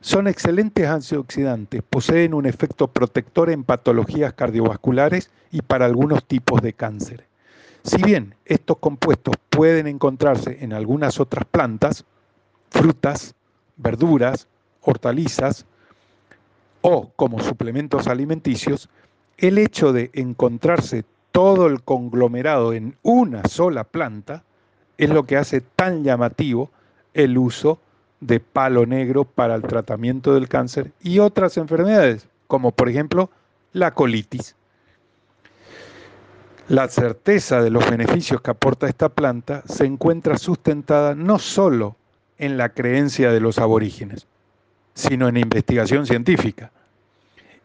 Son 0.00 0.28
excelentes 0.28 0.86
antioxidantes, 0.86 1.82
poseen 1.82 2.32
un 2.32 2.46
efecto 2.46 2.86
protector 2.86 3.50
en 3.50 3.64
patologías 3.64 4.34
cardiovasculares 4.34 5.32
y 5.50 5.62
para 5.62 5.84
algunos 5.84 6.24
tipos 6.24 6.62
de 6.62 6.72
cáncer. 6.72 7.26
Si 7.82 8.00
bien 8.00 8.36
estos 8.44 8.78
compuestos 8.78 9.34
pueden 9.50 9.88
encontrarse 9.88 10.58
en 10.60 10.72
algunas 10.72 11.18
otras 11.18 11.44
plantas, 11.44 12.04
frutas, 12.70 13.34
verduras, 13.76 14.46
hortalizas 14.82 15.66
o 16.82 17.10
como 17.16 17.40
suplementos 17.40 18.06
alimenticios, 18.06 18.88
el 19.38 19.58
hecho 19.58 19.92
de 19.92 20.12
encontrarse 20.12 21.04
todo 21.32 21.66
el 21.66 21.82
conglomerado 21.82 22.72
en 22.74 22.96
una 23.02 23.42
sola 23.48 23.82
planta 23.82 24.44
es 24.98 25.10
lo 25.10 25.24
que 25.24 25.36
hace 25.36 25.60
tan 25.60 26.04
llamativo 26.04 26.70
el 27.14 27.38
uso 27.38 27.78
de 28.20 28.40
palo 28.40 28.86
negro 28.86 29.24
para 29.24 29.54
el 29.54 29.62
tratamiento 29.62 30.34
del 30.34 30.48
cáncer 30.48 30.92
y 31.02 31.18
otras 31.18 31.56
enfermedades, 31.56 32.26
como 32.46 32.72
por 32.72 32.88
ejemplo 32.88 33.30
la 33.72 33.92
colitis. 33.92 34.54
La 36.68 36.88
certeza 36.88 37.62
de 37.62 37.68
los 37.68 37.88
beneficios 37.90 38.40
que 38.40 38.50
aporta 38.50 38.88
esta 38.88 39.10
planta 39.10 39.62
se 39.66 39.84
encuentra 39.84 40.38
sustentada 40.38 41.14
no 41.14 41.38
solo 41.38 41.96
en 42.38 42.56
la 42.56 42.70
creencia 42.70 43.30
de 43.30 43.40
los 43.40 43.58
aborígenes, 43.58 44.26
sino 44.94 45.28
en 45.28 45.36
investigación 45.36 46.06
científica. 46.06 46.72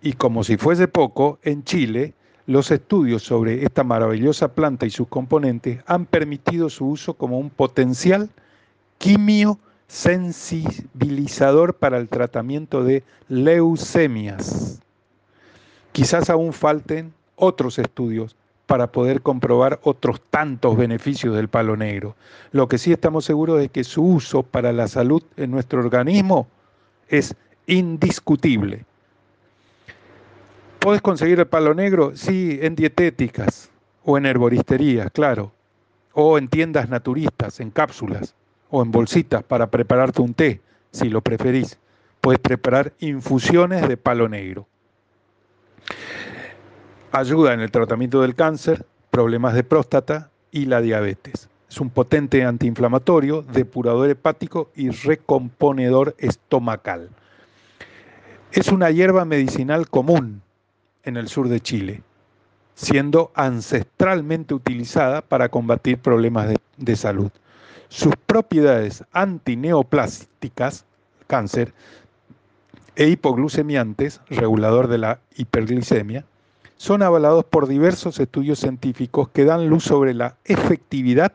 Y 0.02 0.14
como 0.14 0.44
si 0.44 0.58
fuese 0.58 0.90
poco, 0.90 1.40
en 1.44 1.64
Chile 1.64 2.14
los 2.50 2.72
estudios 2.72 3.22
sobre 3.22 3.64
esta 3.64 3.84
maravillosa 3.84 4.48
planta 4.48 4.88
y 4.88 4.90
sus 4.90 5.08
componentes 5.08 5.84
han 5.86 6.08
permitido 6.08 6.72
su 6.72 6.88
uso 6.88 7.14
como 7.14 7.38
un 7.38 7.52
potencial 7.52 8.32
quimio 8.98 9.60
sensibilizador 9.86 11.76
para 11.76 12.00
el 12.00 12.10
tratamiento 12.10 12.84
de 12.84 13.04
leucemias. 13.28 14.80
Quizás 15.92 16.32
aún 16.32 16.52
falten 16.52 17.14
otros 17.36 17.78
estudios 17.78 18.36
para 18.66 18.92
poder 18.92 19.22
comprobar 19.22 19.80
otros 19.84 20.20
tantos 20.32 20.76
beneficios 20.76 21.36
del 21.36 21.50
palo 21.50 21.78
negro. 21.78 22.16
Lo 22.52 22.68
que 22.68 22.80
sí 22.80 22.92
estamos 22.92 23.26
seguros 23.26 23.62
es 23.62 23.70
que 23.70 23.84
su 23.84 24.04
uso 24.04 24.42
para 24.42 24.74
la 24.74 24.88
salud 24.88 25.22
en 25.38 25.52
nuestro 25.52 25.82
organismo 25.82 26.48
es 27.10 27.36
indiscutible. 27.68 28.86
¿Puedes 30.80 31.02
conseguir 31.02 31.40
el 31.40 31.48
palo 31.48 31.74
negro? 31.74 32.16
Sí, 32.16 32.60
en 32.62 32.76
dietéticas 32.76 33.70
o 34.04 34.18
en 34.18 34.26
herboristerías, 34.26 35.12
claro, 35.12 35.52
o 36.14 36.38
en 36.38 36.48
tiendas 36.48 36.90
naturistas, 36.90 37.60
en 37.60 37.72
cápsulas 37.72 38.36
o 38.70 38.82
en 38.82 38.92
bolsitas 38.92 39.44
para 39.44 39.68
prepararte 39.68 40.22
un 40.22 40.34
té, 40.34 40.62
si 40.92 41.10
lo 41.10 41.22
preferís. 41.22 41.78
Puedes 42.22 42.40
preparar 42.40 42.94
infusiones 43.00 43.88
de 43.88 43.98
palo 43.98 44.30
negro 44.30 44.68
ayuda 47.12 47.54
en 47.54 47.62
el 47.62 47.72
tratamiento 47.72 48.22
del 48.22 48.36
cáncer, 48.36 48.86
problemas 49.10 49.54
de 49.54 49.64
próstata 49.64 50.30
y 50.52 50.66
la 50.66 50.82
diabetes. 50.82 51.50
Es 51.70 51.80
un 51.80 51.90
potente 51.90 52.44
antiinflamatorio, 52.44 53.44
depurador 53.44 54.10
hepático 54.10 54.72
y 54.76 54.90
recomponedor 54.90 56.16
estomacal. 56.18 57.10
Es 58.52 58.70
una 58.70 58.90
hierba 58.90 59.26
medicinal 59.26 59.88
común 59.90 60.42
en 61.04 61.18
el 61.18 61.28
sur 61.28 61.50
de 61.50 61.60
Chile, 61.60 62.02
siendo 62.76 63.32
ancestralmente 63.36 64.54
utilizada 64.54 65.22
para 65.22 65.50
combatir 65.50 65.98
problemas 65.98 66.54
de, 66.78 66.96
salud. 66.96 67.32
Sus 67.90 68.16
propiedades 68.26 69.04
antineoplásticas, 69.12 70.86
cáncer, 71.28 71.74
e 72.96 73.08
hipoglucemiantes, 73.08 74.22
regulador 74.30 74.88
de 74.88 74.98
la 74.98 75.20
hiperglicemia, 75.36 76.26
son 76.76 77.02
avalados 77.02 77.46
por 77.46 77.68
diversos 77.68 78.20
estudios 78.20 78.60
científicos 78.60 79.30
que 79.30 79.46
dan 79.46 79.68
luz 79.68 79.84
sobre 79.84 80.14
la 80.14 80.36
efectividad 80.46 81.34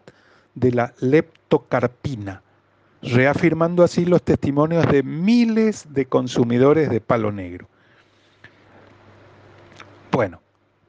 de 0.55 0.73
la 0.73 0.95
leptocarpina, 1.01 2.43
reafirmando 3.03 3.83
así 3.83 4.05
los 4.05 4.23
testimonios 4.23 4.87
de 4.91 5.03
miles 5.03 5.87
de 5.93 6.07
consumidores 6.07 6.89
de 6.89 7.01
palo 7.01 7.33
negro. 7.33 7.69
Bueno, 10.15 10.41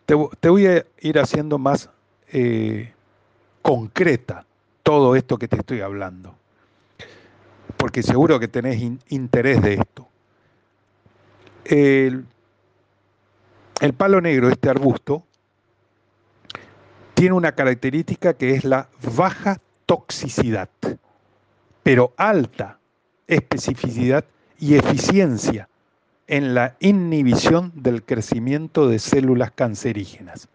te, 0.05 0.49
voy 0.49 0.67
a 0.67 0.85
ir 1.01 1.17
haciendo 1.17 1.57
más 1.57 1.89
eh, 2.31 2.93
concreta 3.63 4.45
todo 4.83 5.15
esto 5.15 5.39
que 5.39 5.47
te 5.47 5.55
estoy 5.55 5.81
hablando, 5.81 6.35
porque 7.75 8.03
seguro 8.03 8.39
que 8.39 8.47
tenés 8.47 8.79
interés 9.09 9.63
de 9.63 9.73
esto. 9.73 10.07
El, 11.63 12.27
el 13.81 13.93
palo 13.93 14.21
negro, 14.21 14.47
este 14.49 14.69
arbusto, 14.69 15.23
tiene 17.15 17.33
una 17.33 17.53
característica 17.53 18.35
que 18.35 18.51
es 18.51 18.63
la 18.63 18.89
baja 19.15 19.59
toxicidad, 19.87 20.69
pero 21.81 22.13
alta 22.15 22.77
especificidad 23.25 24.23
y 24.59 24.75
eficiencia 24.75 25.67
en 26.27 26.55
la 26.55 26.75
inhibición 26.79 27.71
del 27.75 28.03
crecimiento 28.03 28.87
de 28.87 28.99
células 28.99 29.51
cancerígenas. 29.51 30.47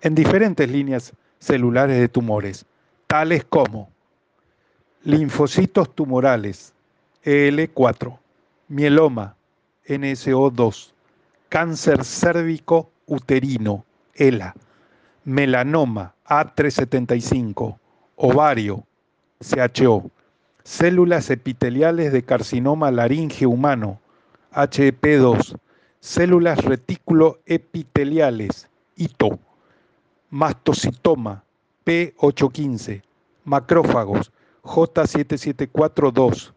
En 0.00 0.14
diferentes 0.14 0.68
líneas 0.70 1.12
celulares 1.38 1.98
de 1.98 2.08
tumores, 2.08 2.64
tales 3.06 3.44
como 3.44 3.90
linfocitos 5.04 5.94
tumorales, 5.94 6.72
EL4, 7.24 8.18
mieloma, 8.68 9.36
NSO2, 9.86 10.92
cáncer 11.48 12.04
cérvico 12.04 12.90
uterino, 13.06 13.84
ELA, 14.14 14.54
melanoma, 15.24 16.14
A375, 16.26 17.76
ovario, 18.16 18.84
CHO, 19.40 20.10
células 20.64 21.28
epiteliales 21.30 22.12
de 22.12 22.22
carcinoma 22.22 22.90
laringe 22.90 23.46
humano, 23.46 24.00
HEP2, 24.54 25.58
células 26.00 26.62
retículo 26.62 27.38
epiteliales, 27.46 28.68
ITO, 28.96 29.38
mastocitoma, 30.28 31.42
P815, 31.86 33.02
macrófagos, 33.44 34.30
J7742, 34.62 36.52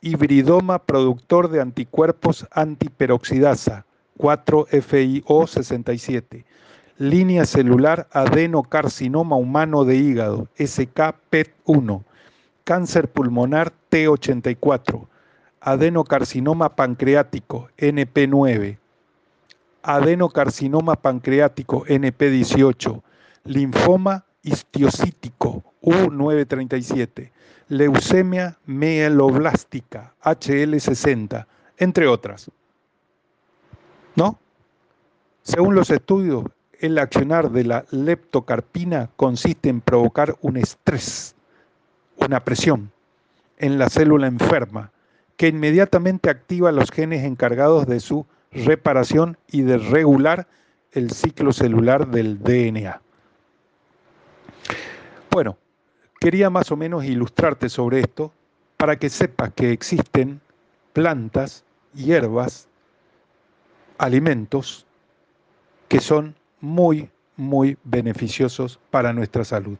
hibridoma 0.00 0.78
productor 0.78 1.50
de 1.50 1.60
anticuerpos 1.60 2.46
antiperoxidasa, 2.52 3.84
4FIO67. 4.18 6.44
Línea 6.98 7.44
celular 7.44 8.08
adenocarcinoma 8.12 9.36
humano 9.36 9.84
de 9.84 9.96
hígado, 9.96 10.48
SKPET1. 10.56 12.02
Cáncer 12.64 13.08
pulmonar 13.08 13.74
T84. 13.90 15.06
Adenocarcinoma 15.66 16.76
pancreático, 16.76 17.68
NP9. 17.76 18.78
Adenocarcinoma 19.82 20.94
pancreático, 20.94 21.84
NP18. 21.86 23.02
Linfoma 23.42 24.24
histiocítico, 24.42 25.64
U937. 25.82 27.32
Leucemia 27.66 28.56
mieloblástica, 28.64 30.14
HL60, 30.22 31.46
entre 31.78 32.06
otras. 32.06 32.48
¿No? 34.14 34.38
Según 35.42 35.74
los 35.74 35.90
estudios, 35.90 36.44
el 36.78 36.96
accionar 36.96 37.50
de 37.50 37.64
la 37.64 37.84
leptocarpina 37.90 39.10
consiste 39.16 39.68
en 39.68 39.80
provocar 39.80 40.36
un 40.42 40.58
estrés, 40.58 41.34
una 42.18 42.44
presión 42.44 42.92
en 43.58 43.80
la 43.80 43.88
célula 43.88 44.28
enferma, 44.28 44.92
que 45.36 45.48
inmediatamente 45.48 46.30
activa 46.30 46.72
los 46.72 46.90
genes 46.90 47.24
encargados 47.24 47.86
de 47.86 48.00
su 48.00 48.26
reparación 48.52 49.36
y 49.50 49.62
de 49.62 49.78
regular 49.78 50.46
el 50.92 51.10
ciclo 51.10 51.52
celular 51.52 52.08
del 52.08 52.42
DNA. 52.42 53.00
Bueno, 55.30 55.58
quería 56.20 56.48
más 56.48 56.72
o 56.72 56.76
menos 56.76 57.04
ilustrarte 57.04 57.68
sobre 57.68 58.00
esto 58.00 58.32
para 58.78 58.96
que 58.96 59.10
sepas 59.10 59.52
que 59.52 59.72
existen 59.72 60.40
plantas, 60.94 61.64
hierbas, 61.92 62.68
alimentos 63.98 64.86
que 65.88 66.00
son 66.00 66.34
muy, 66.60 67.10
muy 67.36 67.76
beneficiosos 67.84 68.80
para 68.90 69.12
nuestra 69.12 69.44
salud. 69.44 69.76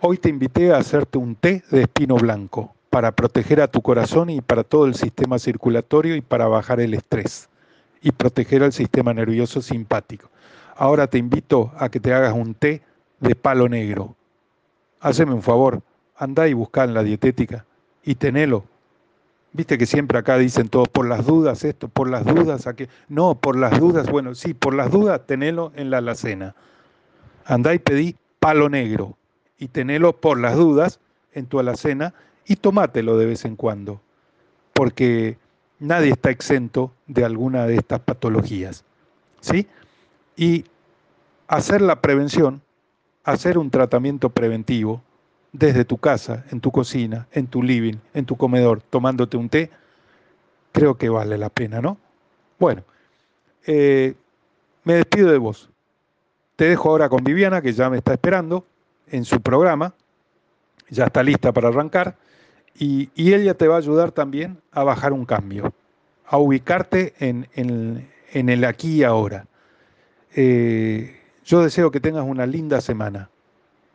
Hoy 0.00 0.16
te 0.16 0.30
invité 0.30 0.72
a 0.72 0.78
hacerte 0.78 1.18
un 1.18 1.34
té 1.34 1.62
de 1.70 1.82
espino 1.82 2.16
blanco 2.16 2.74
para 2.90 3.12
proteger 3.12 3.60
a 3.60 3.68
tu 3.68 3.82
corazón 3.82 4.30
y 4.30 4.40
para 4.40 4.64
todo 4.64 4.86
el 4.86 4.94
sistema 4.94 5.38
circulatorio 5.38 6.16
y 6.16 6.20
para 6.20 6.46
bajar 6.46 6.80
el 6.80 6.94
estrés 6.94 7.48
y 8.00 8.12
proteger 8.12 8.62
al 8.62 8.72
sistema 8.72 9.12
nervioso 9.12 9.60
simpático. 9.62 10.30
Ahora 10.76 11.06
te 11.06 11.18
invito 11.18 11.72
a 11.76 11.88
que 11.88 12.00
te 12.00 12.14
hagas 12.14 12.32
un 12.32 12.54
té 12.54 12.82
de 13.20 13.34
palo 13.34 13.68
negro 13.68 14.14
haceme 15.00 15.32
un 15.32 15.42
favor, 15.42 15.82
andá 16.16 16.48
y 16.48 16.52
buscá 16.52 16.84
en 16.84 16.94
la 16.94 17.02
dietética 17.02 17.64
y 18.04 18.14
tenelo. 18.16 18.64
Viste 19.52 19.78
que 19.78 19.86
siempre 19.86 20.18
acá 20.18 20.36
dicen 20.36 20.68
todos, 20.68 20.88
por 20.88 21.08
las 21.08 21.26
dudas 21.26 21.64
esto, 21.64 21.88
por 21.88 22.08
las 22.08 22.24
dudas 22.24 22.66
aquello. 22.66 22.90
No, 23.08 23.34
por 23.34 23.56
las 23.56 23.78
dudas, 23.80 24.10
bueno, 24.10 24.34
sí, 24.34 24.54
por 24.54 24.74
las 24.74 24.90
dudas 24.90 25.26
tenelo 25.26 25.72
en 25.74 25.90
la 25.90 25.98
alacena. 25.98 26.54
Andá 27.44 27.74
y 27.74 27.78
pedí 27.78 28.16
palo 28.40 28.68
negro 28.68 29.16
y 29.58 29.68
tenelo 29.68 30.12
por 30.12 30.38
las 30.38 30.54
dudas 30.54 31.00
en 31.32 31.46
tu 31.46 31.58
alacena 31.58 32.14
y 32.48 32.56
tomátelo 32.56 33.18
de 33.18 33.26
vez 33.26 33.44
en 33.44 33.54
cuando, 33.54 34.00
porque 34.72 35.36
nadie 35.78 36.10
está 36.10 36.30
exento 36.30 36.92
de 37.06 37.24
alguna 37.24 37.66
de 37.66 37.76
estas 37.76 38.00
patologías. 38.00 38.84
¿Sí? 39.40 39.68
Y 40.36 40.64
hacer 41.46 41.82
la 41.82 42.00
prevención, 42.00 42.62
hacer 43.22 43.58
un 43.58 43.70
tratamiento 43.70 44.30
preventivo 44.30 45.02
desde 45.52 45.84
tu 45.84 45.98
casa, 45.98 46.44
en 46.50 46.60
tu 46.60 46.72
cocina, 46.72 47.28
en 47.32 47.46
tu 47.46 47.62
living, 47.62 47.96
en 48.14 48.24
tu 48.24 48.36
comedor, 48.36 48.80
tomándote 48.82 49.36
un 49.36 49.48
té, 49.48 49.70
creo 50.72 50.96
que 50.96 51.08
vale 51.08 51.38
la 51.38 51.50
pena, 51.50 51.80
¿no? 51.80 51.98
Bueno, 52.58 52.82
eh, 53.66 54.14
me 54.84 54.94
despido 54.94 55.30
de 55.30 55.38
vos. 55.38 55.70
Te 56.56 56.64
dejo 56.64 56.90
ahora 56.90 57.08
con 57.08 57.22
Viviana, 57.22 57.60
que 57.60 57.72
ya 57.72 57.90
me 57.90 57.98
está 57.98 58.12
esperando 58.12 58.66
en 59.06 59.24
su 59.24 59.40
programa, 59.40 59.94
ya 60.90 61.06
está 61.06 61.22
lista 61.22 61.52
para 61.52 61.68
arrancar, 61.68 62.16
y, 62.78 63.10
ella 63.16 63.54
te 63.54 63.66
va 63.66 63.74
a 63.74 63.78
ayudar 63.78 64.12
también 64.12 64.60
a 64.70 64.84
bajar 64.84 65.12
un 65.12 65.24
cambio, 65.24 65.72
a 66.26 66.38
ubicarte 66.38 67.14
en, 67.18 67.48
el 68.32 68.64
aquí 68.64 68.98
y 68.98 69.04
ahora. 69.04 69.46
Eh, 70.34 71.20
yo 71.44 71.62
deseo 71.62 71.90
que 71.90 72.00
tengas 72.00 72.24
una 72.24 72.46
linda 72.46 72.80
semana 72.80 73.30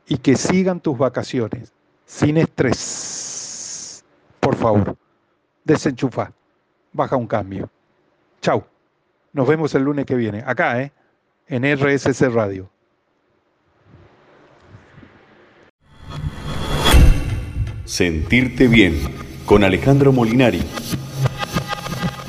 y 0.08 0.18
que 0.18 0.36
sigan 0.36 0.80
tus 0.80 0.98
vacaciones 0.98 1.72
sin 2.06 2.38
estrés. 2.38 4.04
Por 4.40 4.56
favor, 4.56 4.98
desenchufa, 5.64 6.34
baja 6.92 7.16
un 7.16 7.28
cambio. 7.28 7.70
Chau. 8.42 8.66
Nos 9.32 9.48
vemos 9.48 9.74
el 9.74 9.84
lunes 9.84 10.06
que 10.06 10.16
viene, 10.16 10.44
acá, 10.46 10.80
¿eh? 10.82 10.92
en 11.48 11.64
RSC 11.64 12.30
Radio. 12.30 12.70
Sentirte 17.86 18.70
bien 18.70 18.98
con 19.46 19.66
Alejandro 19.66 20.14
Molinari. 20.14 20.62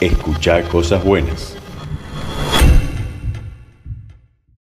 Escucha 0.01 0.63
cosas 0.69 1.05
buenas. 1.05 1.57